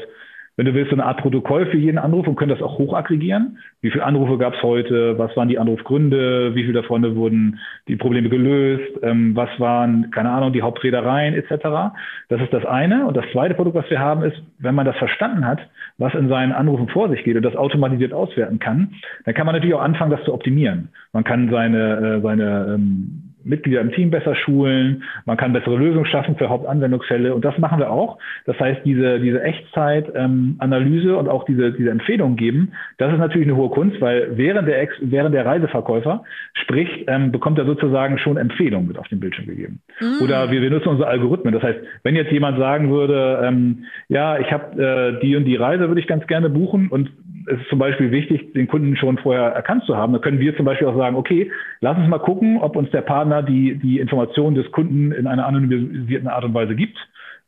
wenn 0.57 0.65
du 0.65 0.73
willst, 0.73 0.91
so 0.91 0.95
eine 0.95 1.05
Art 1.05 1.21
Protokoll 1.21 1.67
für 1.67 1.77
jeden 1.77 1.97
Anruf 1.97 2.27
und 2.27 2.35
können 2.35 2.49
das 2.49 2.61
auch 2.61 2.77
hochaggregieren. 2.77 3.57
Wie 3.81 3.89
viele 3.89 4.03
Anrufe 4.03 4.37
gab 4.37 4.53
es 4.53 4.61
heute? 4.61 5.17
Was 5.17 5.35
waren 5.37 5.47
die 5.47 5.57
Anrufgründe? 5.57 6.53
Wie 6.55 6.63
viele 6.63 6.81
davon 6.81 7.15
wurden 7.15 7.59
die 7.87 7.95
Probleme 7.95 8.29
gelöst? 8.29 8.99
Ähm, 9.01 9.35
was 9.35 9.49
waren, 9.59 10.11
keine 10.11 10.29
Ahnung, 10.29 10.53
die 10.53 10.61
Hauptreedereien 10.61 11.33
etc.? 11.33 11.95
Das 12.29 12.41
ist 12.41 12.51
das 12.51 12.65
eine. 12.65 13.07
Und 13.07 13.15
das 13.15 13.25
zweite 13.31 13.55
Produkt, 13.55 13.75
was 13.75 13.89
wir 13.89 13.99
haben, 13.99 14.23
ist, 14.23 14.41
wenn 14.59 14.75
man 14.75 14.85
das 14.85 14.97
verstanden 14.97 15.45
hat, 15.45 15.59
was 15.97 16.13
in 16.13 16.27
seinen 16.27 16.51
Anrufen 16.51 16.89
vor 16.89 17.09
sich 17.09 17.23
geht 17.23 17.37
und 17.37 17.43
das 17.43 17.55
automatisiert 17.55 18.13
auswerten 18.13 18.59
kann, 18.59 18.95
dann 19.25 19.33
kann 19.33 19.45
man 19.45 19.55
natürlich 19.55 19.75
auch 19.75 19.81
anfangen, 19.81 20.11
das 20.11 20.23
zu 20.25 20.33
optimieren. 20.33 20.89
Man 21.13 21.23
kann 21.23 21.49
seine, 21.49 22.17
äh, 22.17 22.21
seine 22.21 22.75
ähm, 22.75 23.30
Mitglieder 23.43 23.81
im 23.81 23.91
Team 23.91 24.11
besser 24.11 24.35
schulen, 24.35 25.03
man 25.25 25.37
kann 25.37 25.53
bessere 25.53 25.77
Lösungen 25.77 26.05
schaffen 26.05 26.35
für 26.35 26.49
Hauptanwendungsfälle 26.49 27.33
und 27.33 27.43
das 27.43 27.57
machen 27.57 27.79
wir 27.79 27.91
auch. 27.91 28.17
Das 28.45 28.59
heißt, 28.59 28.81
diese, 28.85 29.19
diese 29.19 29.41
Echtzeit-Analyse 29.41 31.09
ähm, 31.09 31.17
und 31.17 31.29
auch 31.29 31.45
diese, 31.45 31.71
diese 31.71 31.89
Empfehlungen 31.89 32.35
geben, 32.35 32.73
das 32.97 33.13
ist 33.13 33.19
natürlich 33.19 33.47
eine 33.47 33.57
hohe 33.57 33.69
Kunst, 33.69 33.99
weil 34.01 34.37
während 34.37 34.67
der, 34.67 34.81
Ex 34.81 34.93
während 35.01 35.33
der 35.33 35.45
Reiseverkäufer 35.45 36.23
spricht, 36.53 37.05
ähm, 37.07 37.31
bekommt 37.31 37.57
er 37.59 37.65
sozusagen 37.65 38.17
schon 38.17 38.37
Empfehlungen 38.37 38.87
mit 38.87 38.97
auf 38.97 39.07
den 39.07 39.19
Bildschirm 39.19 39.47
gegeben. 39.47 39.81
Mhm. 39.99 40.23
Oder 40.23 40.51
wir, 40.51 40.61
wir 40.61 40.69
nutzen 40.69 40.89
unsere 40.89 41.09
Algorithmen. 41.09 41.53
Das 41.53 41.63
heißt, 41.63 41.79
wenn 42.03 42.15
jetzt 42.15 42.31
jemand 42.31 42.57
sagen 42.57 42.89
würde, 42.91 43.41
ähm, 43.43 43.85
ja, 44.09 44.37
ich 44.39 44.51
habe 44.51 44.81
äh, 44.81 45.21
die 45.21 45.35
und 45.35 45.45
die 45.45 45.55
Reise, 45.55 45.87
würde 45.87 46.01
ich 46.01 46.07
ganz 46.07 46.25
gerne 46.27 46.49
buchen 46.49 46.89
und 46.89 47.11
es 47.47 47.59
ist 47.59 47.69
zum 47.69 47.79
Beispiel 47.79 48.11
wichtig, 48.11 48.53
den 48.53 48.67
Kunden 48.67 48.95
schon 48.95 49.17
vorher 49.17 49.49
erkannt 49.49 49.83
zu 49.85 49.95
haben. 49.95 50.13
Da 50.13 50.19
können 50.19 50.39
wir 50.39 50.55
zum 50.55 50.65
Beispiel 50.65 50.87
auch 50.87 50.97
sagen, 50.97 51.15
okay, 51.15 51.51
lass 51.79 51.97
uns 51.97 52.07
mal 52.07 52.19
gucken, 52.19 52.59
ob 52.61 52.75
uns 52.75 52.89
der 52.91 53.01
Partner 53.01 53.30
die, 53.39 53.75
die 53.75 53.99
Informationen 53.99 54.55
des 54.55 54.69
Kunden 54.71 55.13
in 55.13 55.27
einer 55.27 55.47
anonymisierten 55.47 56.27
Art 56.27 56.43
und 56.43 56.53
Weise 56.53 56.75
gibt 56.75 56.97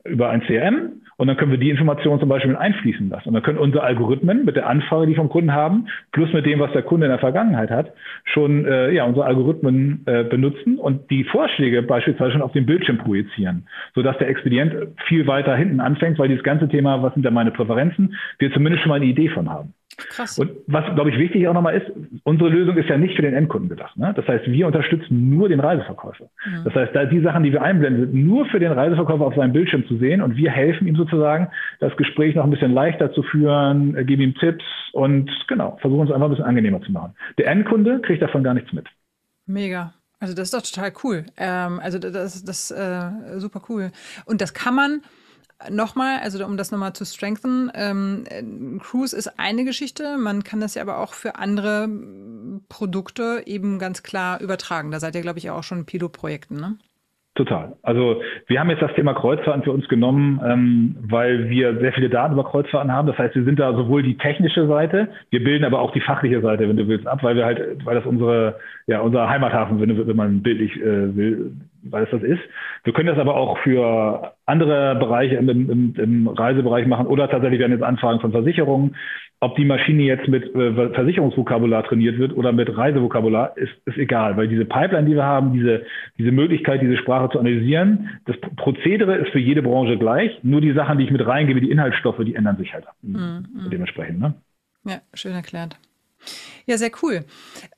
über 0.05 0.29
ein 0.29 0.41
CRM 0.43 1.01
und 1.17 1.27
dann 1.27 1.37
können 1.37 1.51
wir 1.51 1.57
die 1.57 1.69
Informationen 1.69 2.19
zum 2.19 2.29
Beispiel 2.29 2.55
einfließen 2.55 3.09
lassen. 3.09 3.29
Und 3.29 3.33
dann 3.35 3.43
können 3.43 3.57
unsere 3.57 3.83
Algorithmen 3.83 4.45
mit 4.45 4.55
der 4.55 4.67
Anfrage, 4.67 5.07
die 5.07 5.15
vom 5.15 5.29
Kunden 5.29 5.53
haben, 5.53 5.87
plus 6.11 6.31
mit 6.33 6.45
dem, 6.45 6.59
was 6.59 6.71
der 6.71 6.81
Kunde 6.81 7.05
in 7.05 7.11
der 7.11 7.19
Vergangenheit 7.19 7.69
hat, 7.69 7.93
schon 8.25 8.65
äh, 8.65 8.91
ja, 8.91 9.05
unsere 9.05 9.25
Algorithmen 9.25 10.01
äh, 10.05 10.23
benutzen 10.23 10.77
und 10.77 11.09
die 11.11 11.23
Vorschläge 11.23 11.81
beispielsweise 11.83 12.33
schon 12.33 12.41
auf 12.41 12.51
den 12.51 12.65
Bildschirm 12.65 12.97
projizieren, 12.97 13.67
sodass 13.95 14.17
der 14.17 14.29
Expedient 14.29 14.75
viel 15.07 15.27
weiter 15.27 15.55
hinten 15.55 15.79
anfängt, 15.79 16.17
weil 16.19 16.29
dieses 16.29 16.43
ganze 16.43 16.67
Thema, 16.67 17.01
was 17.01 17.13
sind 17.13 17.23
da 17.23 17.31
meine 17.31 17.51
Präferenzen, 17.51 18.15
wir 18.39 18.51
zumindest 18.51 18.83
schon 18.83 18.89
mal 18.89 18.95
eine 18.95 19.05
Idee 19.05 19.29
von 19.29 19.49
haben. 19.49 19.73
Krass. 19.97 20.39
Und 20.39 20.51
was, 20.67 20.83
glaube 20.95 21.09
ich, 21.09 21.17
wichtig 21.17 21.47
auch 21.47 21.53
nochmal 21.53 21.75
ist, 21.75 21.91
unsere 22.23 22.49
Lösung 22.49 22.77
ist 22.77 22.89
ja 22.89 22.97
nicht 22.97 23.15
für 23.15 23.21
den 23.21 23.33
Endkunden 23.33 23.69
gedacht. 23.69 23.95
Ne? 23.97 24.13
Das 24.15 24.27
heißt, 24.27 24.45
wir 24.47 24.67
unterstützen 24.67 25.29
nur 25.29 25.49
den 25.49 25.59
Reiseverkäufer. 25.59 26.25
Mhm. 26.45 26.63
Das 26.63 26.73
heißt, 26.73 26.95
da 26.95 27.05
die 27.05 27.21
Sachen, 27.21 27.43
die 27.43 27.51
wir 27.51 27.61
einblenden, 27.61 28.11
sind 28.11 28.13
nur 28.13 28.45
für 28.47 28.59
den 28.59 28.71
Reiseverkäufer 28.71 29.25
auf 29.25 29.35
seinem 29.35 29.53
Bildschirm 29.53 29.85
zu 29.87 29.97
sehen 29.97 30.21
und 30.21 30.35
wir 30.35 30.51
helfen 30.51 30.87
ihm 30.87 30.95
sozusagen, 30.95 31.49
das 31.79 31.95
Gespräch 31.97 32.35
noch 32.35 32.43
ein 32.43 32.51
bisschen 32.51 32.73
leichter 32.73 33.11
zu 33.13 33.23
führen, 33.23 33.95
äh, 33.95 34.03
geben 34.03 34.21
ihm 34.21 34.35
Tipps 34.35 34.63
und 34.93 35.29
genau, 35.47 35.77
versuchen 35.81 36.07
es 36.07 36.13
einfach 36.13 36.27
ein 36.27 36.31
bisschen 36.31 36.45
angenehmer 36.45 36.81
zu 36.81 36.91
machen. 36.91 37.13
Der 37.37 37.47
Endkunde 37.47 38.01
kriegt 38.01 38.21
davon 38.21 38.43
gar 38.43 38.53
nichts 38.53 38.73
mit. 38.73 38.87
Mega. 39.45 39.93
Also 40.19 40.35
das 40.35 40.45
ist 40.45 40.53
doch 40.53 40.61
total 40.61 40.93
cool. 41.03 41.25
Ähm, 41.37 41.79
also 41.81 41.99
das 41.99 42.35
ist 42.37 42.71
äh, 42.71 43.39
super 43.39 43.61
cool. 43.67 43.91
Und 44.25 44.39
das 44.39 44.53
kann 44.53 44.73
man 44.73 45.01
Nochmal, 45.69 46.19
also 46.19 46.43
um 46.45 46.57
das 46.57 46.71
nochmal 46.71 46.93
zu 46.93 47.05
strengthen, 47.05 47.71
ähm, 47.73 48.79
Cruise 48.81 49.15
ist 49.15 49.39
eine 49.39 49.63
Geschichte, 49.65 50.17
man 50.17 50.43
kann 50.43 50.59
das 50.59 50.75
ja 50.75 50.81
aber 50.81 50.97
auch 50.97 51.13
für 51.13 51.35
andere 51.35 51.89
Produkte 52.69 53.43
eben 53.45 53.79
ganz 53.79 54.03
klar 54.03 54.39
übertragen. 54.41 54.91
Da 54.91 54.99
seid 54.99 55.15
ihr, 55.15 55.21
glaube 55.21 55.39
ich, 55.39 55.49
auch 55.49 55.63
schon 55.63 55.79
in 55.79 55.85
Pilotprojekten, 55.85 56.59
ne? 56.59 56.77
Total. 57.35 57.73
Also 57.81 58.21
wir 58.45 58.59
haben 58.59 58.69
jetzt 58.69 58.83
das 58.83 58.93
Thema 58.93 59.15
Kreuzfahrten 59.15 59.63
für 59.63 59.71
uns 59.71 59.87
genommen, 59.87 60.39
ähm, 60.45 60.95
weil 61.01 61.49
wir 61.49 61.79
sehr 61.79 61.91
viele 61.91 62.09
Daten 62.09 62.33
über 62.33 62.43
Kreuzfahrten 62.43 62.91
haben. 62.91 63.07
Das 63.07 63.17
heißt, 63.17 63.33
wir 63.33 63.43
sind 63.43 63.59
da 63.59 63.73
sowohl 63.73 64.03
die 64.03 64.17
technische 64.17 64.67
Seite, 64.67 65.07
wir 65.31 65.43
bilden 65.43 65.65
aber 65.65 65.79
auch 65.79 65.91
die 65.93 66.01
fachliche 66.01 66.41
Seite, 66.41 66.69
wenn 66.69 66.77
du 66.77 66.87
willst, 66.87 67.07
ab, 67.07 67.23
weil 67.23 67.35
wir 67.35 67.45
halt, 67.45 67.83
weil 67.85 67.95
das 67.95 68.05
unsere, 68.05 68.59
ja, 68.85 68.99
unser 68.99 69.27
Heimathafen, 69.27 69.81
wenn, 69.81 70.07
wenn 70.07 70.15
man 70.15 70.43
bildlich 70.43 70.75
äh, 70.79 71.15
will, 71.15 71.53
weil 71.81 72.03
es 72.03 72.11
das 72.11 72.21
ist. 72.21 72.41
Wir 72.83 72.93
können 72.93 73.07
das 73.07 73.17
aber 73.17 73.35
auch 73.35 73.57
für 73.59 74.33
andere 74.45 74.95
Bereiche 74.95 75.35
im, 75.35 75.49
im, 75.49 75.95
im 75.97 76.27
Reisebereich 76.27 76.85
machen 76.85 77.07
oder 77.07 77.29
tatsächlich 77.29 77.59
werden 77.59 77.71
jetzt 77.71 77.83
Anfragen 77.83 78.19
von 78.19 78.31
Versicherungen. 78.31 78.95
Ob 79.43 79.57
die 79.57 79.65
Maschine 79.65 80.03
jetzt 80.03 80.29
mit 80.29 80.55
äh, 80.55 80.89
Versicherungsvokabular 80.93 81.83
trainiert 81.83 82.17
wird 82.17 82.31
oder 82.33 82.53
mit 82.53 82.77
Reisevokabular, 82.77 83.57
ist, 83.57 83.73
ist 83.83 83.97
egal, 83.97 84.37
weil 84.37 84.47
diese 84.47 84.63
Pipeline, 84.63 85.05
die 85.05 85.15
wir 85.15 85.25
haben, 85.25 85.51
diese, 85.51 85.85
diese 86.17 86.31
Möglichkeit, 86.31 86.81
diese 86.81 86.95
Sprache 86.95 87.29
zu 87.29 87.39
analysieren, 87.39 88.09
das 88.25 88.37
Prozedere 88.55 89.17
ist 89.17 89.31
für 89.31 89.39
jede 89.39 89.61
Branche 89.61 89.97
gleich. 89.97 90.31
Nur 90.43 90.61
die 90.61 90.71
Sachen, 90.71 90.97
die 90.97 91.03
ich 91.03 91.11
mit 91.11 91.27
reingebe, 91.27 91.59
die 91.59 91.71
Inhaltsstoffe, 91.71 92.23
die 92.23 92.35
ändern 92.35 92.55
sich 92.55 92.73
halt 92.73 92.85
mhm. 93.01 93.69
dementsprechend. 93.69 94.21
Ne? 94.21 94.33
Ja, 94.85 95.01
schön 95.13 95.33
erklärt. 95.33 95.77
Ja, 96.65 96.77
sehr 96.77 96.91
cool. 97.01 97.25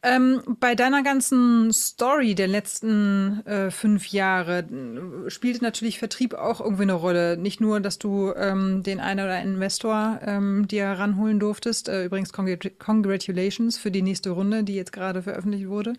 Ähm, 0.04 0.42
bei 0.60 0.76
deiner 0.76 1.02
ganzen 1.02 1.74
Story 1.74 2.36
der 2.36 2.48
letzten 2.48 3.46
äh, 3.46 3.72
fünf 3.72 4.08
Jahre 4.08 4.60
äh, 4.60 5.30
spielt 5.30 5.62
natürlich 5.62 5.98
Vertrieb 5.98 6.36
auch 6.36 6.62
irgendwie 6.62 6.84
eine 6.84 6.94
Rolle. 6.94 7.38
Nicht 7.38 7.62
nur, 7.62 7.80
dass 7.80 7.98
du 7.98 8.32
ähm, 8.36 8.84
den 8.84 9.00
einen 9.00 9.26
oder 9.26 9.34
einen 9.34 9.56
Investor 9.56 10.20
ähm, 10.24 10.68
dir 10.68 10.86
ranholen 10.86 11.40
durftest. 11.40 11.90
Äh, 11.90 12.06
übrigens, 12.06 12.32
congr 12.32 12.58
congratulations 12.78 13.78
für 13.78 13.90
die 13.90 14.04
nächste 14.04 14.30
Runde, 14.32 14.64
die 14.64 14.76
jetzt 14.76 14.94
gerade 14.94 15.24
veröffentlicht 15.24 15.68
wurde. 15.68 15.94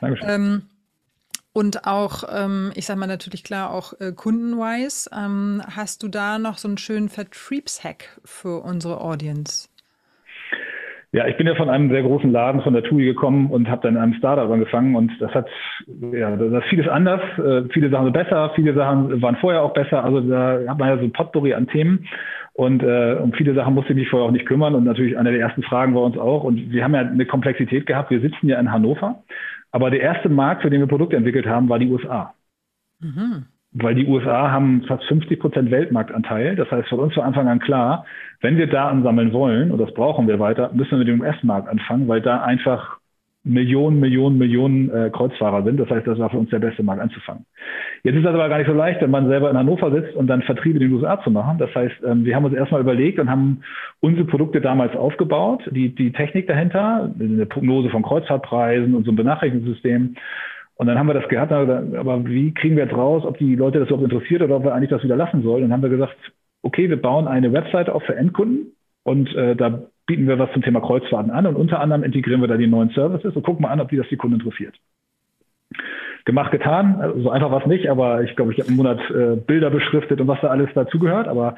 Dankeschön. 0.00 0.28
Ähm, 0.28 0.62
und 1.52 1.84
auch, 1.84 2.22
ähm, 2.30 2.70
ich 2.76 2.86
sag 2.86 2.96
mal 2.96 3.08
natürlich 3.08 3.42
klar, 3.42 3.72
auch 3.72 3.98
äh, 3.98 4.12
kundenwise. 4.12 5.10
Ähm, 5.12 5.60
hast 5.66 6.04
du 6.04 6.08
da 6.08 6.38
noch 6.38 6.58
so 6.58 6.68
einen 6.68 6.78
schönen 6.78 7.08
Vertriebshack 7.08 8.20
für 8.24 8.62
unsere 8.62 9.00
Audience? 9.00 9.68
Ja, 11.12 11.26
ich 11.26 11.36
bin 11.36 11.48
ja 11.48 11.56
von 11.56 11.68
einem 11.68 11.90
sehr 11.90 12.02
großen 12.02 12.30
Laden 12.30 12.62
von 12.62 12.72
der 12.72 12.84
TUI 12.84 13.04
gekommen 13.04 13.50
und 13.50 13.68
habe 13.68 13.82
dann 13.82 13.96
in 13.96 14.00
einem 14.00 14.14
Startup 14.14 14.48
angefangen 14.48 14.94
und 14.94 15.10
das 15.20 15.34
hat, 15.34 15.48
ja, 16.12 16.36
das 16.36 16.62
ist 16.62 16.68
vieles 16.68 16.86
anders. 16.86 17.20
Äh, 17.36 17.68
viele 17.72 17.90
Sachen 17.90 18.04
sind 18.04 18.12
besser, 18.12 18.52
viele 18.54 18.74
Sachen 18.74 19.20
waren 19.20 19.34
vorher 19.36 19.62
auch 19.62 19.72
besser. 19.72 20.04
Also 20.04 20.20
da 20.20 20.60
hat 20.68 20.78
man 20.78 20.88
ja 20.88 20.98
so 20.98 21.02
ein 21.02 21.12
Potpourri 21.12 21.52
an 21.54 21.66
Themen 21.66 22.06
und 22.52 22.84
äh, 22.84 23.16
um 23.20 23.32
viele 23.32 23.54
Sachen 23.54 23.74
musste 23.74 23.92
ich 23.92 23.98
mich 23.98 24.08
vorher 24.08 24.28
auch 24.28 24.32
nicht 24.32 24.46
kümmern 24.46 24.76
und 24.76 24.84
natürlich 24.84 25.18
eine 25.18 25.32
der 25.32 25.40
ersten 25.40 25.64
Fragen 25.64 25.96
war 25.96 26.02
uns 26.02 26.16
auch 26.16 26.44
und 26.44 26.70
wir 26.70 26.84
haben 26.84 26.94
ja 26.94 27.00
eine 27.00 27.26
Komplexität 27.26 27.86
gehabt. 27.86 28.12
Wir 28.12 28.20
sitzen 28.20 28.48
ja 28.48 28.60
in 28.60 28.70
Hannover, 28.70 29.24
aber 29.72 29.90
der 29.90 30.02
erste 30.02 30.28
Markt, 30.28 30.62
für 30.62 30.70
den 30.70 30.80
wir 30.80 30.86
Produkte 30.86 31.16
entwickelt 31.16 31.46
haben, 31.46 31.68
war 31.68 31.80
die 31.80 31.90
USA. 31.90 32.34
Mhm 33.00 33.46
weil 33.72 33.94
die 33.94 34.06
USA 34.06 34.50
haben 34.50 34.82
fast 34.86 35.04
50 35.04 35.38
Prozent 35.38 35.70
Weltmarktanteil. 35.70 36.56
Das 36.56 36.70
heißt, 36.70 36.88
für 36.88 36.96
uns 36.96 37.14
von 37.14 37.22
Anfang 37.22 37.48
an 37.48 37.60
klar, 37.60 38.04
wenn 38.40 38.56
wir 38.56 38.66
Daten 38.66 39.02
sammeln 39.02 39.32
wollen, 39.32 39.70
und 39.70 39.78
das 39.78 39.94
brauchen 39.94 40.26
wir 40.26 40.40
weiter, 40.40 40.70
müssen 40.72 40.92
wir 40.92 40.98
mit 40.98 41.08
dem 41.08 41.20
US-Markt 41.20 41.68
anfangen, 41.68 42.08
weil 42.08 42.20
da 42.20 42.42
einfach 42.42 43.00
Millionen, 43.42 44.00
Millionen, 44.00 44.36
Millionen 44.36 44.90
äh, 44.90 45.10
Kreuzfahrer 45.10 45.62
sind. 45.62 45.80
Das 45.80 45.88
heißt, 45.88 46.06
das 46.06 46.18
war 46.18 46.28
für 46.28 46.36
uns 46.36 46.50
der 46.50 46.58
beste 46.58 46.82
Markt 46.82 47.00
anzufangen. 47.00 47.46
Jetzt 48.02 48.16
ist 48.16 48.24
das 48.24 48.34
aber 48.34 48.48
gar 48.50 48.58
nicht 48.58 48.66
so 48.66 48.74
leicht, 48.74 49.00
wenn 49.00 49.10
man 49.10 49.28
selber 49.28 49.50
in 49.50 49.56
Hannover 49.56 49.90
sitzt 49.90 50.14
und 50.14 50.26
dann 50.26 50.42
Vertriebe 50.42 50.78
in 50.78 50.90
den 50.90 50.92
USA 50.92 51.22
zu 51.22 51.30
machen. 51.30 51.56
Das 51.56 51.74
heißt, 51.74 52.02
ähm, 52.04 52.24
wir 52.26 52.36
haben 52.36 52.44
uns 52.44 52.54
erstmal 52.54 52.82
überlegt 52.82 53.18
und 53.18 53.30
haben 53.30 53.62
unsere 54.00 54.26
Produkte 54.26 54.60
damals 54.60 54.94
aufgebaut, 54.94 55.62
die, 55.70 55.94
die 55.94 56.12
Technik 56.12 56.48
dahinter, 56.48 57.14
eine 57.18 57.46
Prognose 57.46 57.88
von 57.88 58.02
Kreuzfahrtpreisen 58.02 58.94
und 58.94 59.04
so 59.04 59.12
ein 59.12 59.16
Benachrichtigungssystem 59.16 60.16
und 60.80 60.86
dann 60.86 60.98
haben 60.98 61.08
wir 61.08 61.12
das 61.12 61.28
gehabt, 61.28 61.52
aber 61.52 62.24
wie 62.24 62.54
kriegen 62.54 62.74
wir 62.74 62.84
jetzt 62.84 62.96
raus, 62.96 63.22
ob 63.26 63.36
die 63.36 63.54
Leute 63.54 63.80
das 63.80 63.88
überhaupt 63.88 64.10
interessiert 64.10 64.40
oder 64.40 64.56
ob 64.56 64.64
wir 64.64 64.72
eigentlich 64.72 64.88
das 64.88 65.04
wieder 65.04 65.14
lassen 65.14 65.42
sollen? 65.42 65.64
Und 65.64 65.68
dann 65.68 65.72
haben 65.74 65.82
wir 65.82 65.90
gesagt, 65.90 66.16
okay, 66.62 66.88
wir 66.88 66.98
bauen 66.98 67.28
eine 67.28 67.52
Webseite 67.52 67.94
auf 67.94 68.02
für 68.04 68.16
Endkunden 68.16 68.72
und 69.02 69.28
äh, 69.34 69.54
da 69.56 69.82
bieten 70.06 70.26
wir 70.26 70.38
was 70.38 70.50
zum 70.52 70.62
Thema 70.62 70.80
Kreuzfahrten 70.80 71.32
an 71.32 71.44
und 71.44 71.56
unter 71.56 71.80
anderem 71.80 72.02
integrieren 72.02 72.40
wir 72.40 72.48
da 72.48 72.56
die 72.56 72.66
neuen 72.66 72.88
Services 72.92 73.36
und 73.36 73.42
gucken 73.42 73.60
mal 73.60 73.68
an, 73.68 73.82
ob 73.82 73.90
die 73.90 73.98
das 73.98 74.08
die 74.08 74.16
Kunden 74.16 74.40
interessiert. 74.40 74.74
Gemacht, 76.24 76.50
getan, 76.50 76.96
so 76.96 77.02
also 77.02 77.30
einfach 77.30 77.50
war 77.50 77.60
es 77.60 77.66
nicht, 77.66 77.90
aber 77.90 78.22
ich 78.22 78.34
glaube, 78.34 78.54
ich 78.54 78.58
habe 78.58 78.68
einen 78.68 78.78
Monat 78.78 79.00
äh, 79.10 79.36
Bilder 79.36 79.68
beschriftet 79.68 80.18
und 80.18 80.28
was 80.28 80.40
da 80.40 80.48
alles 80.48 80.70
dazugehört, 80.72 81.28
aber 81.28 81.56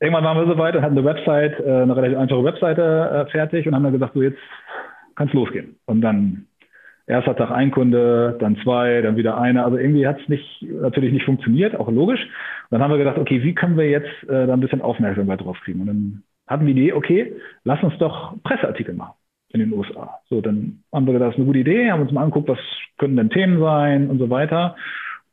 irgendwann 0.00 0.24
waren 0.24 0.38
wir 0.38 0.50
so 0.50 0.58
weit 0.58 0.74
und 0.74 0.80
hatten 0.80 0.96
eine 0.96 1.06
Website, 1.06 1.60
äh, 1.60 1.82
eine 1.82 1.94
relativ 1.94 2.16
einfache 2.16 2.44
Webseite 2.44 3.26
äh, 3.28 3.30
fertig 3.30 3.66
und 3.66 3.74
haben 3.74 3.84
dann 3.84 3.92
gesagt, 3.92 4.14
so 4.14 4.22
jetzt 4.22 4.40
kann 5.14 5.28
es 5.28 5.34
losgehen. 5.34 5.76
Und 5.84 6.00
dann 6.00 6.46
erster 7.06 7.36
Tag 7.36 7.50
ein 7.50 7.70
Kunde, 7.70 8.36
dann 8.40 8.56
zwei, 8.62 9.00
dann 9.00 9.16
wieder 9.16 9.38
einer. 9.38 9.64
Also 9.64 9.78
irgendwie 9.78 10.06
hat 10.06 10.20
es 10.20 10.28
nicht, 10.28 10.62
natürlich 10.62 11.12
nicht 11.12 11.24
funktioniert, 11.24 11.76
auch 11.76 11.90
logisch. 11.90 12.20
Und 12.22 12.30
dann 12.70 12.82
haben 12.82 12.90
wir 12.90 12.98
gedacht, 12.98 13.18
okay, 13.18 13.42
wie 13.42 13.54
können 13.54 13.76
wir 13.76 13.88
jetzt 13.88 14.10
äh, 14.24 14.46
da 14.46 14.52
ein 14.52 14.60
bisschen 14.60 14.82
Aufmerksamkeit 14.82 15.40
drauf 15.40 15.58
kriegen? 15.64 15.80
Und 15.80 15.86
dann 15.86 16.22
hatten 16.46 16.66
wir 16.66 16.74
die 16.74 16.82
Idee, 16.82 16.92
okay, 16.92 17.32
lass 17.64 17.82
uns 17.82 17.96
doch 17.98 18.34
Presseartikel 18.42 18.94
machen 18.94 19.14
in 19.50 19.60
den 19.60 19.72
USA. 19.72 20.20
So, 20.28 20.40
dann 20.40 20.82
haben 20.92 21.06
wir 21.06 21.12
gedacht, 21.12 21.28
das 21.28 21.34
ist 21.34 21.38
eine 21.38 21.46
gute 21.46 21.60
Idee, 21.60 21.90
haben 21.90 22.02
uns 22.02 22.12
mal 22.12 22.22
angeguckt, 22.22 22.48
was 22.48 22.58
können 22.98 23.16
denn 23.16 23.30
Themen 23.30 23.60
sein 23.60 24.10
und 24.10 24.18
so 24.18 24.28
weiter 24.30 24.76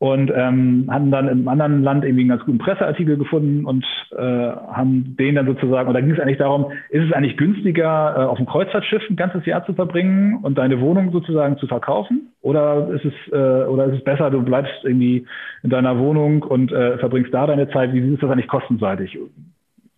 und 0.03 0.33
ähm, 0.35 0.89
hatten 0.91 1.11
dann 1.11 1.29
im 1.29 1.47
anderen 1.47 1.81
Land 1.81 2.03
irgendwie 2.03 2.23
einen 2.23 2.31
ganz 2.31 2.43
guten 2.43 2.57
Presseartikel 2.57 3.15
gefunden 3.15 3.63
und 3.63 3.85
äh, 4.11 4.21
haben 4.21 5.15
den 5.17 5.35
dann 5.35 5.45
sozusagen, 5.45 5.87
und 5.87 5.93
da 5.93 6.01
ging 6.01 6.11
es 6.11 6.19
eigentlich 6.19 6.39
darum, 6.39 6.73
ist 6.89 7.05
es 7.05 7.13
eigentlich 7.13 7.37
günstiger, 7.37 8.13
äh, 8.17 8.19
auf 8.23 8.35
dem 8.35 8.45
Kreuzfahrtschiff 8.45 9.01
ein 9.09 9.15
ganzes 9.15 9.45
Jahr 9.45 9.65
zu 9.65 9.73
verbringen 9.73 10.39
und 10.41 10.57
deine 10.57 10.81
Wohnung 10.81 11.13
sozusagen 11.13 11.57
zu 11.57 11.67
verkaufen? 11.67 12.33
Oder 12.41 12.89
ist 12.89 13.05
es, 13.05 13.13
äh, 13.31 13.65
oder 13.65 13.85
ist 13.85 13.99
es 13.99 14.03
besser, 14.03 14.29
du 14.29 14.41
bleibst 14.41 14.73
irgendwie 14.83 15.25
in 15.63 15.69
deiner 15.69 15.97
Wohnung 15.97 16.43
und 16.43 16.73
äh, 16.73 16.97
verbringst 16.97 17.33
da 17.33 17.47
deine 17.47 17.69
Zeit? 17.69 17.93
Wie 17.93 17.99
ist 17.99 18.21
das 18.21 18.29
eigentlich 18.29 18.49
kostenseitig? 18.49 19.17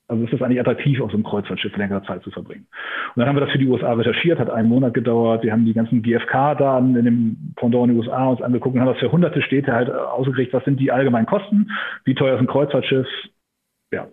Also 0.08 0.24
ist 0.24 0.34
das 0.34 0.42
eigentlich 0.42 0.60
attraktiv, 0.60 1.02
auf 1.02 1.10
so 1.10 1.18
einem 1.18 1.24
Kreuzfahrtschiff 1.24 1.76
längere 1.78 2.04
Zeit 2.04 2.22
zu 2.24 2.30
verbringen. 2.30 2.68
Und 3.16 3.20
dann 3.20 3.28
haben 3.28 3.36
wir 3.36 3.42
das 3.42 3.52
für 3.52 3.58
die 3.58 3.68
USA 3.68 3.94
recherchiert, 3.94 4.38
hat 4.38 4.52
einen 4.52 4.70
Monat 4.70 4.94
gedauert. 4.94 5.44
Wir 5.44 5.52
haben 5.52 5.66
die 5.66 5.74
ganzen 5.74 6.04
GfK-Daten 6.04 6.96
in 6.96 7.06
dem 7.06 7.54
Pendant 7.56 7.86
in 7.86 7.96
den 7.96 8.00
USA 8.00 8.28
uns 8.28 8.42
angeguckt 8.42 8.76
und 8.76 8.82
haben 8.82 8.92
das 8.92 9.00
für 9.00 9.12
hunderte 9.12 9.42
Städte 9.42 9.74
halt 9.74 9.90
ausgekriegt, 9.90 10.54
was 10.54 10.64
sind 10.64 10.80
die 10.80 10.92
allgemeinen 10.92 11.26
Kosten, 11.26 11.72
wie 12.04 12.14
teuer 12.14 12.36
ist 12.36 12.42
ein 12.42 12.48
Kreuzfahrtschiff, 12.48 13.08
ja, 13.92 14.08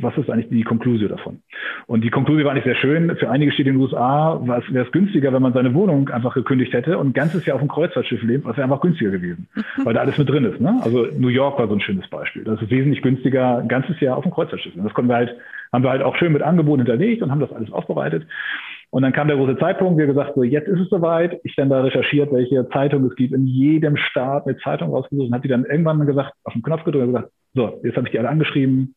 was 0.00 0.16
ist 0.16 0.30
eigentlich 0.30 0.48
die 0.48 0.62
Konklusion 0.62 1.08
davon? 1.08 1.40
Und 1.86 2.02
die 2.02 2.10
Konklusion 2.10 2.44
war 2.44 2.54
nicht 2.54 2.64
sehr 2.64 2.76
schön. 2.76 3.14
Für 3.16 3.30
einige 3.30 3.52
Städte 3.52 3.70
in 3.70 3.76
den 3.76 3.82
USA 3.82 4.40
wäre 4.44 4.86
es 4.86 4.92
günstiger, 4.92 5.32
wenn 5.32 5.42
man 5.42 5.52
seine 5.52 5.74
Wohnung 5.74 6.08
einfach 6.08 6.34
gekündigt 6.34 6.72
hätte 6.72 6.98
und 6.98 7.08
ein 7.08 7.12
ganzes 7.12 7.46
Jahr 7.46 7.56
auf 7.56 7.62
dem 7.62 7.70
Kreuzfahrtschiff 7.70 8.22
lebt, 8.22 8.44
was 8.44 8.56
wäre 8.56 8.64
einfach 8.64 8.80
günstiger 8.80 9.10
gewesen, 9.10 9.48
weil 9.84 9.94
da 9.94 10.00
alles 10.00 10.18
mit 10.18 10.28
drin 10.28 10.44
ist. 10.44 10.60
Ne? 10.60 10.80
Also 10.82 11.06
New 11.16 11.28
York 11.28 11.58
war 11.58 11.68
so 11.68 11.74
ein 11.74 11.80
schönes 11.80 12.08
Beispiel. 12.08 12.44
Das 12.44 12.60
ist 12.60 12.70
wesentlich 12.70 13.02
günstiger, 13.02 13.58
ein 13.58 13.68
ganzes 13.68 13.98
Jahr 14.00 14.16
auf 14.16 14.24
dem 14.24 14.32
Kreuzfahrtschiff. 14.32 14.74
Und 14.74 14.84
das 14.84 14.94
konnten 14.94 15.10
wir 15.10 15.16
halt, 15.16 15.36
haben 15.72 15.84
wir 15.84 15.90
halt 15.90 16.02
auch 16.02 16.16
schön 16.16 16.32
mit 16.32 16.42
Angeboten 16.42 16.80
hinterlegt 16.80 17.22
und 17.22 17.30
haben 17.30 17.40
das 17.40 17.52
alles 17.52 17.70
aufbereitet. 17.72 18.26
Und 18.90 19.02
dann 19.02 19.12
kam 19.12 19.28
der 19.28 19.36
große 19.36 19.58
Zeitpunkt, 19.58 19.98
wir 19.98 20.06
gesagt, 20.06 20.34
so 20.34 20.42
jetzt 20.42 20.66
ist 20.66 20.80
es 20.80 20.88
soweit. 20.88 21.40
Ich 21.44 21.54
dann 21.56 21.68
da 21.68 21.82
recherchiert, 21.82 22.32
welche 22.32 22.66
Zeitung 22.70 23.04
es 23.04 23.14
gibt, 23.16 23.34
in 23.34 23.46
jedem 23.46 23.96
Staat 23.96 24.46
eine 24.46 24.56
Zeitung 24.58 24.90
rausgesucht 24.90 25.28
und 25.28 25.34
hat 25.34 25.44
die 25.44 25.48
dann 25.48 25.66
irgendwann 25.66 26.06
gesagt, 26.06 26.32
auf 26.44 26.54
den 26.54 26.62
Knopf 26.62 26.84
gedrückt 26.84 27.06
und 27.06 27.12
gesagt, 27.12 27.32
so, 27.54 27.80
jetzt 27.82 27.96
habe 27.96 28.06
ich 28.06 28.12
die 28.12 28.18
alle 28.18 28.30
angeschrieben, 28.30 28.94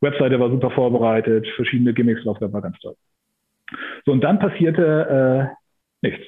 Webseite 0.00 0.40
war 0.40 0.50
super 0.50 0.70
vorbereitet, 0.70 1.46
verschiedene 1.56 1.92
Gimmicks 1.92 2.22
drauf, 2.24 2.38
das 2.40 2.52
war 2.52 2.62
ganz 2.62 2.78
toll. 2.78 2.96
So, 4.04 4.12
und 4.12 4.22
dann 4.22 4.38
passierte 4.38 5.50
äh, 6.02 6.06
nichts. 6.06 6.26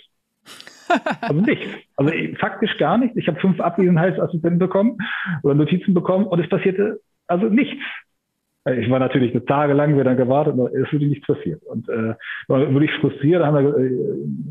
Also 1.23 1.41
nichts. 1.41 1.65
Also 1.97 2.13
faktisch 2.39 2.77
gar 2.77 2.99
nichts. 2.99 3.17
Ich 3.17 3.27
habe 3.27 3.41
fünf 3.41 3.59
Abwesenheitsassistenten 3.61 4.59
bekommen 4.59 4.99
oder 5.43 5.55
Notizen 5.55 5.95
bekommen 5.95 6.27
und 6.27 6.39
es 6.39 6.49
passierte 6.51 7.01
also 7.27 7.47
nichts. 7.47 7.83
Ich 8.77 8.91
war 8.91 8.99
natürlich 8.99 9.33
eine 9.33 9.45
Tage 9.45 9.73
lang 9.73 9.99
wieder 9.99 10.15
gewartet, 10.15 10.53
aber 10.53 10.73
es 10.73 10.93
würde 10.93 11.07
nichts 11.07 11.27
passiert. 11.27 11.63
Und 11.65 11.89
äh, 11.89 12.15
war 12.47 12.73
wirklich 12.73 12.93
frustriert. 13.01 13.43
Haben 13.43 13.57
wir, 13.57 13.77
äh, 13.77 13.91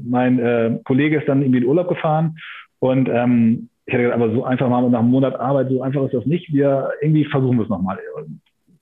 mein 0.03 0.39
äh, 0.39 0.79
Kollege 0.83 1.19
ist 1.19 1.29
dann 1.29 1.41
irgendwie 1.41 1.59
in 1.59 1.65
Urlaub 1.65 1.87
gefahren 1.87 2.37
und 2.79 3.07
ähm, 3.07 3.69
ich 3.85 3.93
hatte 3.93 4.03
gedacht, 4.03 4.21
aber 4.21 4.33
so 4.33 4.43
einfach 4.43 4.69
mal 4.69 4.89
nach 4.89 4.99
einem 4.99 5.09
Monat 5.09 5.39
Arbeit, 5.39 5.69
so 5.69 5.81
einfach 5.81 6.03
ist 6.05 6.13
das 6.13 6.25
nicht. 6.25 6.51
Wir 6.51 6.91
irgendwie 7.01 7.25
versuchen 7.25 7.57
wir 7.57 7.63
es 7.63 7.69
nochmal 7.69 7.99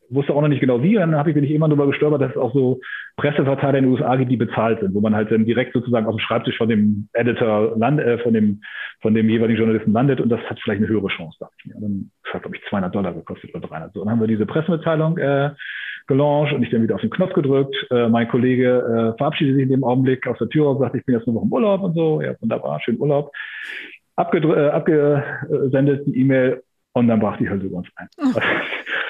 wusste 0.09 0.33
auch 0.33 0.41
noch 0.41 0.47
nicht 0.47 0.59
genau 0.59 0.81
wie. 0.81 0.95
Dann 0.95 1.15
habe 1.15 1.29
ich 1.29 1.35
bin 1.35 1.43
ich 1.43 1.51
immer 1.51 1.67
darüber 1.67 1.87
gestolpert, 1.87 2.21
dass 2.21 2.31
es 2.31 2.37
auch 2.37 2.53
so 2.53 2.79
Presseverteiler 3.17 3.77
in 3.77 3.85
den 3.85 3.93
USA 3.93 4.15
gibt, 4.15 4.31
die 4.31 4.37
bezahlt 4.37 4.79
sind, 4.79 4.93
wo 4.93 5.01
man 5.01 5.15
halt 5.15 5.31
dann 5.31 5.45
direkt 5.45 5.73
sozusagen 5.73 6.05
auf 6.05 6.15
dem 6.15 6.19
Schreibtisch 6.19 6.57
von 6.57 6.69
dem 6.69 7.09
Editor 7.13 7.77
land, 7.77 7.99
äh, 7.99 8.17
von 8.19 8.33
dem 8.33 8.61
von 9.01 9.13
dem 9.13 9.29
jeweiligen 9.29 9.59
Journalisten 9.59 9.93
landet 9.93 10.19
und 10.19 10.29
das 10.29 10.41
hat 10.41 10.59
vielleicht 10.61 10.81
eine 10.81 10.89
höhere 10.89 11.07
Chance, 11.07 11.37
dachte 11.39 11.55
ich 11.59 11.73
mir. 11.73 11.81
Dann 11.81 12.11
das 12.23 12.33
hat 12.33 12.41
glaube 12.43 12.57
ich 12.57 12.63
200 12.69 12.93
Dollar 12.93 13.13
gekostet 13.13 13.53
oder 13.53 13.67
300. 13.67 13.93
So, 13.93 14.03
dann 14.03 14.11
haben 14.11 14.19
wir 14.19 14.27
diese 14.27 14.45
Pressemitteilung 14.45 15.17
äh, 15.17 15.51
gelauncht 16.07 16.53
und 16.53 16.63
ich 16.63 16.69
dann 16.69 16.83
wieder 16.83 16.95
auf 16.95 17.01
den 17.01 17.09
Knopf 17.09 17.33
gedrückt. 17.33 17.75
Äh, 17.91 18.09
mein 18.09 18.27
Kollege 18.27 19.13
äh, 19.13 19.17
verabschiedet 19.17 19.55
sich 19.55 19.63
in 19.63 19.69
dem 19.69 19.83
Augenblick 19.83 20.27
aus 20.27 20.37
der 20.39 20.49
Tür 20.49 20.69
und 20.71 20.79
sagt, 20.79 20.95
ich 20.95 21.05
bin 21.05 21.15
jetzt 21.15 21.27
nur 21.27 21.35
noch 21.35 21.43
im 21.43 21.53
Urlaub 21.53 21.81
und 21.81 21.93
so. 21.95 22.21
Ja, 22.21 22.33
wunderbar, 22.41 22.81
schön 22.81 22.99
Urlaub. 22.99 23.31
Abgedr 24.15 24.57
äh, 24.57 24.69
abgesendet 24.71 26.05
die 26.05 26.19
E-Mail 26.19 26.61
und 26.93 27.07
dann 27.07 27.19
brach 27.19 27.37
die 27.37 27.49
Hölle 27.49 27.63
über 27.63 27.77
uns 27.77 27.87
ein. 27.95 28.07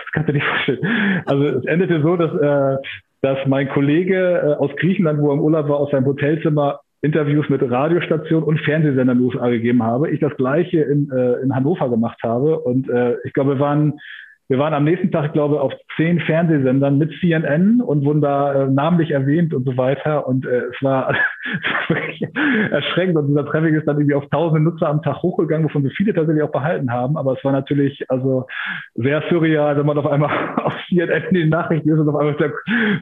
Das 0.10 0.14
kannst 0.14 0.30
du 0.30 0.34
dir 0.34 0.42
vorstellen. 0.42 1.24
Also 1.26 1.46
es 1.46 1.66
endete 1.66 2.02
so, 2.02 2.18
dass, 2.18 2.34
äh, 2.34 2.78
dass 3.22 3.38
mein 3.48 3.70
Kollege 3.70 4.16
äh, 4.16 4.54
aus 4.56 4.72
Griechenland, 4.78 5.22
wo 5.22 5.30
er 5.30 5.34
im 5.34 5.42
Urlaub 5.42 5.70
war, 5.70 5.78
aus 5.78 5.92
seinem 5.92 6.06
Hotelzimmer 6.06 6.80
Interviews 7.02 7.48
mit 7.50 7.62
Radiostationen 7.62 8.44
und 8.44 8.60
Fernsehsendern 8.60 9.18
in 9.18 9.24
den 9.24 9.26
USA 9.26 9.50
gegeben 9.50 9.84
habe. 9.84 10.10
Ich 10.10 10.20
das 10.20 10.36
gleiche 10.36 10.82
in, 10.82 11.10
äh, 11.12 11.42
in 11.42 11.56
Hannover 11.56 11.90
gemacht 11.90 12.20
habe. 12.24 12.60
Und 12.60 12.90
äh, 12.90 13.16
ich 13.24 13.34
glaube, 13.34 13.56
wir 13.56 13.60
waren 13.60 14.00
wir 14.50 14.58
waren 14.58 14.74
am 14.74 14.84
nächsten 14.84 15.12
Tag, 15.12 15.34
glaube 15.34 15.56
ich, 15.56 15.62
auf 15.62 15.74
zehn 15.96 16.20
Fernsehsendern 16.22 16.98
mit 16.98 17.12
CNN 17.20 17.82
und 17.82 18.04
wurden 18.04 18.22
da 18.22 18.64
äh, 18.64 18.68
namentlich 18.68 19.12
erwähnt 19.12 19.54
und 19.54 19.64
so 19.64 19.78
weiter. 19.78 20.28
Und 20.28 20.44
äh, 20.46 20.64
es 20.74 20.82
war, 20.82 21.14
wirklich 21.88 22.24
erschreckend. 22.72 23.18
Und 23.18 23.26
unser 23.26 23.46
Traffic 23.46 23.76
ist 23.76 23.88
dann 23.88 23.98
irgendwie 23.98 24.16
auf 24.16 24.28
tausende 24.32 24.62
Nutzer 24.62 24.90
am 24.90 25.04
Tag 25.04 25.22
hochgegangen, 25.22 25.66
wovon 25.66 25.84
wir 25.84 25.92
viele 25.92 26.16
tatsächlich 26.16 26.44
auch 26.44 26.52
behalten 26.52 26.92
haben. 26.92 27.16
Aber 27.16 27.34
es 27.34 27.44
war 27.44 27.52
natürlich 27.52 28.04
also 28.10 28.48
sehr 28.96 29.24
surreal, 29.30 29.78
wenn 29.78 29.86
man 29.86 30.00
auf 30.00 30.08
einmal 30.08 30.32
auf 30.64 30.74
CNN 30.88 31.24
in 31.30 31.36
den 31.36 31.50
Nachrichten 31.50 31.90
ist 31.90 32.00
und 32.00 32.10
auf 32.10 32.16
einmal 32.16 32.36
der 32.36 32.52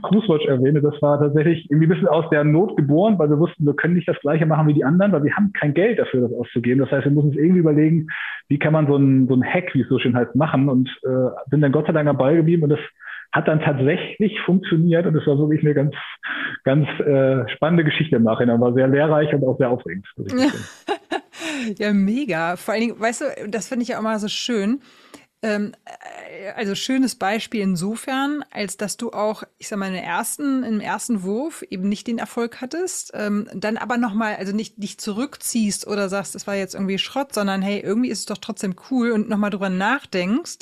Cruisewatch 0.03 0.45
erwähnt. 0.47 0.83
Das 0.83 1.01
war 1.01 1.17
tatsächlich 1.17 1.71
irgendwie 1.71 1.87
ein 1.87 1.91
bisschen 1.91 2.07
aus 2.09 2.29
der 2.29 2.43
Not 2.43 2.75
geboren, 2.75 3.17
weil 3.19 3.29
wir 3.29 3.39
wussten, 3.39 3.65
wir 3.65 3.73
können 3.73 3.93
nicht 3.93 4.09
das 4.09 4.19
Gleiche 4.19 4.45
machen 4.45 4.67
wie 4.67 4.73
die 4.73 4.83
anderen, 4.83 5.13
weil 5.13 5.23
wir 5.23 5.35
haben 5.35 5.53
kein 5.53 5.73
Geld 5.73 5.97
dafür, 5.97 6.27
das 6.27 6.33
auszugeben. 6.33 6.79
Das 6.79 6.91
heißt, 6.91 7.05
wir 7.05 7.11
müssen 7.11 7.29
uns 7.29 7.37
irgendwie 7.37 7.59
überlegen, 7.59 8.07
wie 8.49 8.59
kann 8.59 8.73
man 8.73 8.87
so 8.87 8.95
ein, 8.95 9.27
so 9.27 9.35
ein 9.35 9.43
Hack, 9.43 9.73
wie 9.73 9.81
es 9.81 9.89
so 9.89 9.99
schön 9.99 10.15
heißt, 10.15 10.35
machen 10.35 10.69
und 10.69 10.89
äh, 11.03 11.36
bin 11.49 11.61
dann 11.61 11.71
Gott 11.71 11.87
sei 11.87 11.93
Dank 11.93 12.07
dabei 12.07 12.35
geblieben 12.35 12.63
und 12.63 12.69
das 12.69 12.79
hat 13.31 13.47
dann 13.47 13.59
tatsächlich 13.59 14.39
funktioniert 14.45 15.05
und 15.05 15.15
es 15.15 15.27
war 15.27 15.37
wirklich 15.37 15.61
eine 15.61 15.73
ganz, 15.73 15.93
ganz 16.63 16.87
äh, 16.99 17.47
spannende 17.55 17.83
Geschichte 17.83 18.15
im 18.15 18.23
Nachhinein. 18.23 18.61
War 18.61 18.73
sehr 18.73 18.87
lehrreich 18.87 19.33
und 19.33 19.43
auch 19.43 19.57
sehr 19.57 19.69
aufregend. 19.69 20.07
ja, 21.77 21.93
mega. 21.93 22.55
Vor 22.55 22.73
allen 22.73 22.81
Dingen, 22.81 22.99
weißt 22.99 23.21
du, 23.21 23.49
das 23.49 23.67
finde 23.67 23.83
ich 23.83 23.89
ja 23.89 23.99
auch 23.99 24.03
mal 24.03 24.19
so 24.19 24.27
schön. 24.27 24.79
Ähm, 25.43 25.73
äh, 25.85 26.51
also 26.55 26.73
schönes 26.73 27.15
Beispiel 27.15 27.61
insofern, 27.61 28.43
als 28.51 28.77
dass 28.77 28.97
du 28.97 29.11
auch, 29.11 29.43
ich 29.59 29.67
sag 29.67 29.77
mal, 29.77 29.93
ersten, 29.93 30.63
im 30.63 30.79
ersten 30.79 31.23
Wurf 31.23 31.63
eben 31.69 31.87
nicht 31.87 32.07
den 32.07 32.17
Erfolg 32.17 32.59
hattest, 32.59 33.11
ähm, 33.13 33.47
dann 33.53 33.77
aber 33.77 33.97
nochmal, 33.97 34.35
also 34.37 34.53
nicht 34.53 34.81
dich 34.81 34.97
zurückziehst 34.97 35.85
oder 35.85 36.09
sagst, 36.09 36.35
es 36.35 36.47
war 36.47 36.55
jetzt 36.55 36.73
irgendwie 36.73 36.97
Schrott, 36.97 37.33
sondern 37.33 37.61
hey, 37.61 37.79
irgendwie 37.79 38.09
ist 38.09 38.19
es 38.19 38.25
doch 38.25 38.39
trotzdem 38.39 38.75
cool 38.89 39.11
und 39.11 39.29
nochmal 39.29 39.51
drüber 39.51 39.69
nachdenkst, 39.69 40.59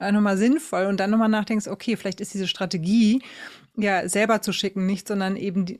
äh, 0.00 0.10
nochmal 0.10 0.38
sinnvoll 0.38 0.86
und 0.86 1.00
dann 1.00 1.10
nochmal 1.10 1.28
nachdenkst, 1.28 1.68
okay, 1.68 1.96
vielleicht 1.96 2.20
ist 2.20 2.32
diese 2.32 2.48
Strategie 2.48 3.22
ja, 3.76 4.08
selber 4.08 4.40
zu 4.40 4.52
schicken, 4.52 4.86
nicht, 4.86 5.08
sondern 5.08 5.36
eben, 5.36 5.66
die, 5.66 5.78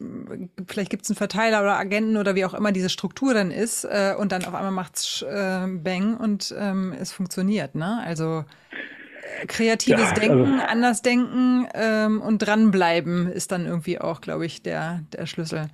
vielleicht 0.66 0.90
gibt 0.90 1.04
es 1.04 1.10
einen 1.10 1.16
Verteiler 1.16 1.60
oder 1.60 1.78
Agenten 1.78 2.16
oder 2.16 2.34
wie 2.34 2.44
auch 2.44 2.54
immer 2.54 2.72
diese 2.72 2.88
Struktur 2.88 3.34
dann 3.34 3.50
ist 3.50 3.84
äh, 3.84 4.14
und 4.18 4.32
dann 4.32 4.44
auf 4.44 4.54
einmal 4.54 4.72
macht's 4.72 5.22
äh, 5.22 5.66
Bang 5.68 6.16
und 6.16 6.54
ähm, 6.58 6.92
es 6.98 7.12
funktioniert, 7.12 7.74
ne? 7.76 8.02
Also 8.04 8.44
äh, 9.40 9.46
kreatives 9.46 10.00
ja, 10.00 10.08
also 10.08 10.20
Denken, 10.20 10.60
anders 10.60 11.02
denken 11.02 11.68
ähm, 11.74 12.20
und 12.20 12.38
dranbleiben 12.38 13.30
ist 13.30 13.52
dann 13.52 13.66
irgendwie 13.66 14.00
auch, 14.00 14.20
glaube 14.20 14.44
ich, 14.44 14.62
der, 14.62 15.02
der 15.12 15.26
Schlüssel. 15.26 15.68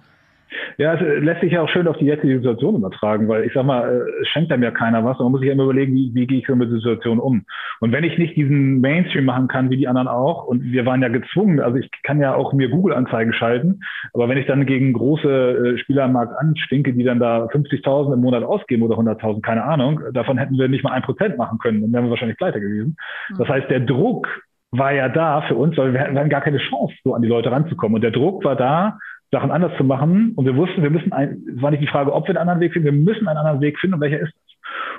Ja, 0.81 0.95
es 0.95 1.23
lässt 1.23 1.43
sich 1.43 1.53
ja 1.53 1.61
auch 1.61 1.69
schön 1.69 1.87
auf 1.89 1.99
die 1.99 2.07
jetzige 2.07 2.37
Situation 2.37 2.77
übertragen, 2.77 3.29
weil 3.29 3.45
ich 3.45 3.53
sag 3.53 3.67
mal, 3.67 3.87
äh, 3.87 4.23
es 4.23 4.29
schenkt 4.29 4.51
einem 4.51 4.63
ja 4.63 4.71
keiner 4.71 5.05
was. 5.05 5.19
Man 5.19 5.31
muss 5.31 5.41
sich 5.41 5.49
ja 5.49 5.53
immer 5.53 5.65
überlegen, 5.65 5.95
wie, 5.95 6.11
wie 6.15 6.27
gehe 6.27 6.39
ich 6.39 6.47
so 6.47 6.57
mit 6.57 6.71
der 6.71 6.79
Situation 6.79 7.19
um. 7.19 7.45
Und 7.81 7.93
wenn 7.93 8.03
ich 8.03 8.17
nicht 8.17 8.35
diesen 8.35 8.81
Mainstream 8.81 9.27
machen 9.27 9.47
kann, 9.47 9.69
wie 9.69 9.77
die 9.77 9.89
anderen 9.89 10.09
auch, 10.09 10.47
und 10.47 10.63
wir 10.63 10.87
waren 10.87 11.03
ja 11.03 11.09
gezwungen, 11.09 11.61
also 11.61 11.77
ich 11.77 11.91
kann 12.03 12.19
ja 12.19 12.35
auch 12.35 12.55
mir 12.55 12.71
Google-Anzeigen 12.71 13.35
schalten, 13.35 13.81
aber 14.15 14.31
wenn 14.31 14.39
ich 14.39 14.47
dann 14.47 14.65
gegen 14.65 14.95
große 14.95 15.29
äh, 15.29 15.79
Spieler 15.81 16.05
am 16.05 16.15
Markt 16.15 16.33
anstinke, 16.39 16.95
die 16.95 17.05
dann 17.05 17.19
da 17.19 17.45
50.000 17.45 18.15
im 18.15 18.23
Monat 18.23 18.43
ausgeben 18.43 18.83
oder 18.83 18.97
100.000, 18.97 19.43
keine 19.43 19.65
Ahnung, 19.65 20.01
davon 20.15 20.39
hätten 20.39 20.57
wir 20.57 20.69
nicht 20.69 20.83
mal 20.83 20.93
ein 20.93 21.03
Prozent 21.03 21.37
machen 21.37 21.59
können, 21.59 21.83
dann 21.83 21.93
wären 21.93 22.05
wir 22.05 22.11
wahrscheinlich 22.13 22.39
pleite 22.39 22.59
gewesen. 22.59 22.97
Mhm. 23.29 23.37
Das 23.37 23.49
heißt, 23.49 23.69
der 23.69 23.81
Druck 23.81 24.29
war 24.71 24.93
ja 24.95 25.11
da 25.11 25.43
für 25.43 25.57
uns, 25.57 25.77
weil 25.77 25.93
wir 25.93 26.01
hatten 26.01 26.31
gar 26.31 26.41
keine 26.41 26.59
Chance, 26.59 26.95
so 27.05 27.13
an 27.13 27.21
die 27.21 27.29
Leute 27.29 27.51
ranzukommen. 27.51 27.97
Und 27.97 28.03
der 28.03 28.13
Druck 28.13 28.45
war 28.45 28.57
da, 28.57 28.99
Sachen 29.31 29.51
anders 29.51 29.73
zu 29.77 29.85
machen. 29.85 30.33
Und 30.37 30.45
wir 30.45 30.57
wussten, 30.57 30.83
wir 30.83 30.91
müssen 30.91 31.13
ein, 31.13 31.43
es 31.57 31.63
war 31.63 31.71
nicht 31.71 31.83
die 31.83 31.87
Frage, 31.87 32.13
ob 32.13 32.27
wir 32.27 32.31
einen 32.31 32.49
anderen 32.49 32.61
Weg 32.61 32.73
finden, 32.73 32.87
wir 32.87 32.93
müssen 32.93 33.29
einen 33.29 33.39
anderen 33.39 33.61
Weg 33.61 33.79
finden 33.79 33.95
und 33.95 34.01
welcher 34.01 34.21
ist 34.21 34.33
das? 34.33 34.51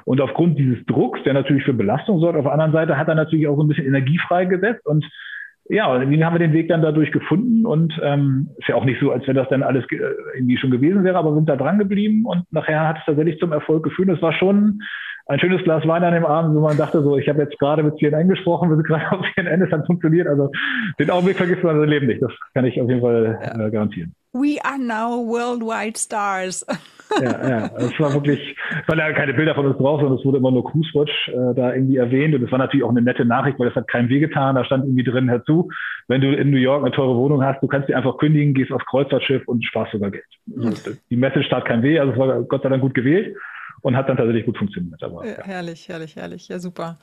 Und 0.05 0.21
aufgrund 0.21 0.57
dieses 0.57 0.83
Drucks, 0.85 1.21
der 1.23 1.33
natürlich 1.33 1.63
für 1.63 1.73
Belastung 1.73 2.19
sorgt, 2.19 2.37
auf 2.37 2.45
der 2.45 2.53
anderen 2.53 2.71
Seite 2.71 2.97
hat 2.97 3.07
er 3.07 3.15
natürlich 3.15 3.47
auch 3.47 3.55
so 3.55 3.63
ein 3.63 3.67
bisschen 3.67 3.85
Energie 3.85 4.19
freigesetzt 4.27 4.85
und 4.85 5.05
ja, 5.71 5.97
irgendwie 5.97 6.23
haben 6.23 6.34
wir 6.34 6.39
den 6.39 6.53
Weg 6.53 6.67
dann 6.67 6.81
dadurch 6.81 7.12
gefunden 7.12 7.65
und 7.65 7.97
ähm, 8.03 8.49
ist 8.57 8.67
ja 8.67 8.75
auch 8.75 8.84
nicht 8.84 8.99
so, 8.99 9.12
als 9.12 9.25
wenn 9.25 9.36
das 9.36 9.47
dann 9.49 9.63
alles 9.63 9.86
äh, 9.89 9.97
irgendwie 10.36 10.57
schon 10.57 10.69
gewesen 10.69 11.03
wäre, 11.05 11.17
aber 11.17 11.34
sind 11.34 11.47
da 11.47 11.55
dran 11.55 11.79
geblieben 11.79 12.25
und 12.25 12.43
nachher 12.51 12.88
hat 12.88 12.97
es 12.99 13.05
tatsächlich 13.05 13.39
zum 13.39 13.53
Erfolg 13.53 13.84
geführt. 13.84 14.10
Es 14.10 14.21
war 14.21 14.34
schon 14.34 14.81
ein 15.27 15.39
schönes 15.39 15.63
Glas 15.63 15.88
Wein 15.88 16.03
an 16.03 16.13
dem 16.13 16.25
Abend, 16.25 16.55
wo 16.55 16.60
man 16.60 16.75
dachte 16.75 17.01
so, 17.01 17.17
ich 17.17 17.29
habe 17.29 17.41
jetzt 17.41 17.57
gerade 17.57 17.84
mit 17.84 17.97
CNN 17.99 18.27
gesprochen, 18.27 18.69
wir 18.69 18.75
sind 18.75 18.88
gerade 18.88 19.12
auf 19.12 19.25
CNN, 19.36 19.62
es 19.62 19.71
hat 19.71 19.86
funktioniert. 19.86 20.27
Also 20.27 20.51
den 20.99 21.10
Augenblick 21.10 21.38
vergisst 21.38 21.63
man 21.63 21.79
sein 21.79 21.88
Leben 21.88 22.07
nicht. 22.07 22.21
Das 22.21 22.34
kann 22.53 22.65
ich 22.65 22.79
auf 22.81 22.89
jeden 22.89 23.01
Fall 23.01 23.39
äh, 23.41 23.71
garantieren. 23.71 24.13
We 24.34 24.57
are 24.63 24.79
now 24.79 25.25
worldwide 25.25 25.97
stars. 25.97 26.65
ja, 27.19 27.50
ja, 27.50 27.71
es 27.78 28.00
war 28.00 28.13
wirklich, 28.13 28.56
es 28.82 28.88
waren 28.88 29.00
ja 29.00 29.12
keine 29.13 29.34
Bilder 29.34 29.56
von 29.56 29.65
uns 29.65 29.78
drauf, 29.78 30.00
sondern 30.00 30.19
es 30.19 30.26
wurde 30.26 30.38
immer 30.38 30.52
nur 30.52 30.63
Cruisewatch 30.63 31.30
äh, 31.30 31.56
da 31.56 31.74
irgendwie 31.74 31.97
erwähnt 31.97 32.36
und 32.36 32.43
es 32.43 32.52
war 32.52 32.60
natürlich 32.60 32.84
auch 32.84 32.89
eine 32.89 33.02
nette 33.02 33.26
Nachricht, 33.26 33.60
weil 33.60 33.67
das 33.67 33.76
hat 33.76 33.88
keinem 33.88 34.10
wehgetan. 34.10 34.56
Da 34.56 34.63
stand 34.63 34.86
irgendwie 34.86 35.04
drin 35.04 35.30
herzu, 35.30 35.69
wenn 36.08 36.21
du 36.21 36.36
in 36.36 36.52
New 36.52 36.58
York 36.58 36.84
eine 36.84 36.91
teure 36.91 37.15
Wohnung 37.15 37.43
hast, 37.43 37.62
du 37.62 37.67
kannst 37.67 37.89
die 37.89 37.95
einfach 37.95 38.17
kündigen, 38.17 38.54
gehst 38.54 38.71
aufs 38.71 38.86
Kreuzfahrtschiff 38.86 39.47
und 39.47 39.63
sparst 39.65 39.91
sogar 39.91 40.12
Geld. 40.12 40.24
Also, 40.58 40.91
die 41.10 41.17
Message 41.17 41.50
tat 41.50 41.65
kein 41.65 41.84
weh, 41.84 42.00
also 42.00 42.13
es 42.13 42.19
war 42.19 42.43
Gott 42.43 42.63
sei 42.63 42.69
Dank 42.69 42.82
gut 42.82 42.93
gewählt 42.93 43.36
und 43.81 43.95
hat 43.95 44.09
dann 44.09 44.17
tatsächlich 44.17 44.45
gut 44.45 44.57
funktioniert. 44.57 45.01
Aber, 45.01 45.25
ja. 45.25 45.43
Herrlich, 45.43 45.87
herrlich, 45.87 46.15
herrlich. 46.15 46.47
Ja, 46.47 46.59
super. 46.59 46.99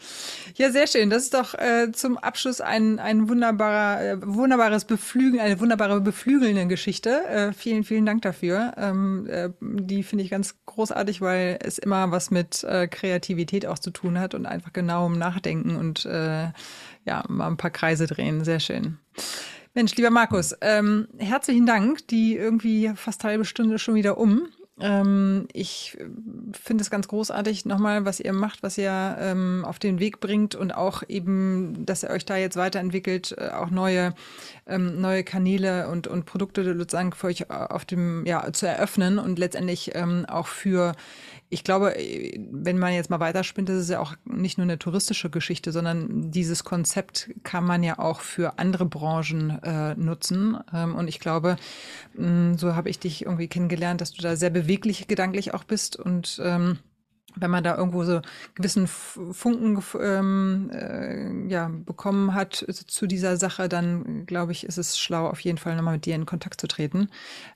Ja, 0.57 0.71
sehr 0.71 0.87
schön. 0.87 1.11
Das 1.11 1.25
ist 1.25 1.35
doch 1.35 1.55
äh, 1.55 1.91
zum 1.93 2.19
Abschluss 2.19 2.61
ein, 2.61 2.99
ein 2.99 3.29
wunderbarer, 3.29 4.01
äh, 4.05 4.17
wunderbares 4.23 4.85
Beflügeln, 4.85 5.41
eine 5.41 5.59
wunderbare 5.61 6.01
beflügelnde 6.01 6.67
Geschichte. 6.67 7.25
Äh, 7.29 7.53
vielen, 7.53 7.85
vielen 7.85 8.07
Dank 8.07 8.23
dafür. 8.23 8.75
Ähm, 8.77 9.27
äh, 9.29 9.51
die 9.61 10.03
finde 10.03 10.25
ich 10.25 10.31
ganz 10.31 10.57
großartig, 10.67 11.21
weil 11.21 11.59
es 11.63 11.79
immer 11.79 12.11
was 12.13 12.31
mit 12.31 12.63
äh, 12.65 12.87
Kreativität 12.87 13.67
auch 13.67 13.79
zu 13.79 13.91
tun 13.91 14.19
hat 14.19 14.35
und 14.35 14.47
einfach 14.47 14.73
genau 14.73 15.07
um 15.07 15.19
Nachdenken 15.19 15.77
und 15.77 16.07
äh, 16.07 16.49
ja, 17.05 17.25
mal 17.29 17.49
ein 17.49 17.57
paar 17.57 17.71
Kreise 17.71 18.07
drehen. 18.07 18.45
Sehr 18.45 18.61
schön. 18.61 18.99
Mensch, 19.75 19.95
lieber 19.97 20.11
Markus, 20.11 20.57
ähm, 20.61 21.09
herzlichen 21.19 21.67
Dank. 21.67 22.07
Die 22.09 22.37
irgendwie 22.37 22.91
fast 22.95 23.25
halbe 23.25 23.45
Stunde 23.45 23.79
schon 23.79 23.95
wieder 23.95 24.19
um. 24.19 24.49
Ähm, 24.81 25.49
ich 25.53 25.97
finde 26.53 26.83
es 26.83 26.91
ganz 26.91 27.09
großartig 27.09 27.65
nochmal, 27.65 28.05
was 28.05 28.21
ihr 28.21 28.33
macht, 28.33 28.63
was 28.63 28.79
ihr 28.79 29.17
ähm, 29.21 29.65
auf 29.67 29.79
den 29.79 29.99
Weg 29.99 30.21
bringt 30.21 30.55
und 30.55 30.73
auch 30.73 31.03
eben, 31.09 31.85
dass 31.85 32.05
ihr 32.05 32.11
euch 32.11 32.25
da 32.25 32.37
jetzt 32.37 32.57
weiterentwickelt, 32.57 33.35
äh, 33.37 33.49
auch 33.49 33.71
neue, 33.71 34.15
ähm, 34.67 35.01
neue 35.01 35.25
Kanäle 35.25 35.89
und, 35.89 36.07
und 36.07 36.27
Produkte 36.27 36.65
sozusagen 36.65 37.13
für 37.13 37.27
euch 37.29 37.51
auf 37.51 37.85
dem, 37.85 38.25
ja, 38.27 38.53
zu 38.53 38.67
eröffnen 38.67 39.19
und 39.19 39.39
letztendlich 39.39 39.95
ähm, 39.95 40.27
auch 40.29 40.47
für 40.47 40.95
ich 41.51 41.65
glaube, 41.65 41.95
wenn 41.97 42.79
man 42.79 42.93
jetzt 42.93 43.11
mal 43.11 43.21
weiterspinnt, 43.21 43.69
das 43.69 43.77
ist 43.77 43.91
ja 43.91 44.01
auch 44.01 44.15
nicht 44.25 44.59
nur 44.59 44.65
eine 44.65 44.79
touristische 44.79 45.31
Geschichte, 45.31 45.73
sondern 45.73 46.31
dieses 46.31 46.65
Konzept 46.65 47.31
kann 47.43 47.65
man 47.65 47.83
ja 47.83 47.99
auch 47.99 48.21
für 48.21 48.59
andere 48.59 48.85
Branchen 48.85 49.63
äh, 49.63 49.95
nutzen. 49.95 50.59
Ähm, 50.75 50.95
und 50.95 51.09
ich 51.09 51.21
glaube, 51.21 51.57
mh, 52.15 52.59
so 52.59 52.75
habe 52.77 52.91
ich 52.91 52.99
dich 52.99 53.25
irgendwie 53.25 53.49
kennengelernt, 53.49 54.01
dass 54.01 54.13
du 54.13 54.23
da 54.23 54.37
sehr 54.37 54.51
beweglich 54.51 55.09
gedanklich 55.09 55.55
auch 55.55 55.65
bist 55.65 55.97
und 55.97 56.41
ähm, 56.45 56.79
wenn 57.41 57.51
man 57.51 57.65
da 57.65 57.77
irgendwo 57.77 58.05
so 58.05 58.21
gewissen 58.55 58.87
Funken 58.87 59.83
ähm, 60.01 60.71
äh, 60.73 61.49
ja, 61.49 61.71
bekommen 61.71 62.35
hat 62.35 62.65
zu 62.87 63.07
dieser 63.07 63.37
Sache, 63.37 63.69
dann 63.69 64.27
glaube 64.27 64.53
ich, 64.53 64.65
ist 64.65 64.79
es 64.79 64.99
schlau, 64.99 65.29
auf 65.29 65.41
jeden 65.41 65.59
Fall 65.59 65.77
nochmal 65.77 65.95
mit 65.95 66.07
dir 66.07 66.15
in 66.15 66.27
Kontakt 66.27 66.61
zu 66.61 66.67
treten, 66.67 67.09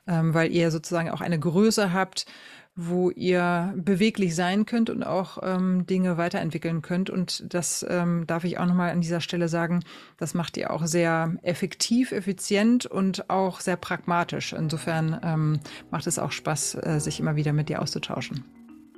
ähm, 0.06 0.34
weil 0.34 0.52
ihr 0.52 0.70
sozusagen 0.70 1.10
auch 1.10 1.20
eine 1.20 1.38
Größe 1.38 1.92
habt, 1.92 2.26
wo 2.74 3.10
ihr 3.10 3.74
beweglich 3.76 4.34
sein 4.34 4.64
könnt 4.64 4.88
und 4.88 5.02
auch 5.02 5.38
ähm, 5.42 5.86
Dinge 5.86 6.16
weiterentwickeln 6.16 6.80
könnt. 6.80 7.10
Und 7.10 7.52
das 7.52 7.86
ähm, 7.88 8.24
darf 8.26 8.44
ich 8.44 8.58
auch 8.58 8.66
nochmal 8.66 8.90
an 8.90 9.02
dieser 9.02 9.20
Stelle 9.20 9.48
sagen, 9.48 9.80
das 10.18 10.32
macht 10.34 10.56
ihr 10.56 10.70
auch 10.70 10.84
sehr 10.86 11.34
effektiv, 11.42 12.12
effizient 12.12 12.86
und 12.86 13.28
auch 13.28 13.60
sehr 13.60 13.76
pragmatisch. 13.76 14.54
Insofern 14.54 15.20
ähm, 15.22 15.60
macht 15.90 16.06
es 16.06 16.18
auch 16.18 16.32
Spaß, 16.32 16.86
äh, 16.86 16.98
sich 16.98 17.20
immer 17.20 17.36
wieder 17.36 17.52
mit 17.52 17.68
dir 17.68 17.82
auszutauschen. 17.82 18.44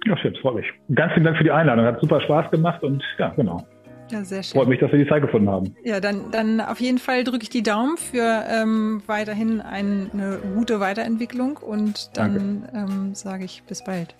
Ja, 0.07 0.17
schön, 0.19 0.37
freut 0.37 0.57
mich. 0.57 0.67
Ganz 0.95 1.13
vielen 1.15 1.25
Dank 1.25 1.39
für 1.39 1.45
die 1.45 1.51
Einladung. 1.51 1.85
Hat 1.87 2.01
super 2.01 2.21
Spaß 2.21 2.51
gemacht 2.51 2.83
und 2.83 3.03
ja, 3.19 3.31
genau. 3.31 3.67
Ja, 4.11 4.25
sehr 4.25 4.43
schön. 4.43 4.59
Freut 4.59 4.69
mich, 4.69 4.81
dass 4.81 4.93
wir 4.93 4.99
die 4.99 5.09
Zeit 5.09 5.23
gefunden 5.23 5.49
haben. 5.49 5.75
Ja, 5.83 6.01
dann, 6.01 6.31
dann 6.31 6.61
auf 6.61 6.81
jeden 6.81 6.99
Fall 6.99 7.25
drücke 7.25 7.43
ich 7.43 7.51
die 7.51 7.63
Daumen 7.63 7.97
für 7.97 8.45
ähm, 8.49 9.03
weiterhin 9.07 9.61
ein, 9.61 10.11
eine 10.13 10.39
gute 10.55 10.81
Weiterentwicklung 10.81 11.57
und 11.57 12.11
dann 12.17 12.69
ähm, 12.75 13.15
sage 13.15 13.45
ich 13.45 13.63
bis 13.65 13.83
bald. 13.83 14.15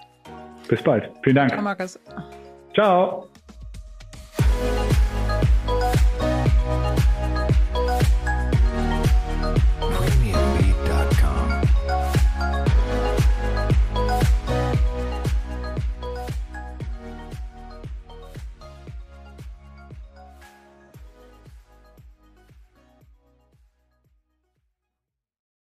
Bis 0.69 0.83
bald. 0.83 1.11
Vielen 1.23 1.37
Dank. 1.37 1.53
Ciao. 1.53 1.99
Ciao. 2.75 3.29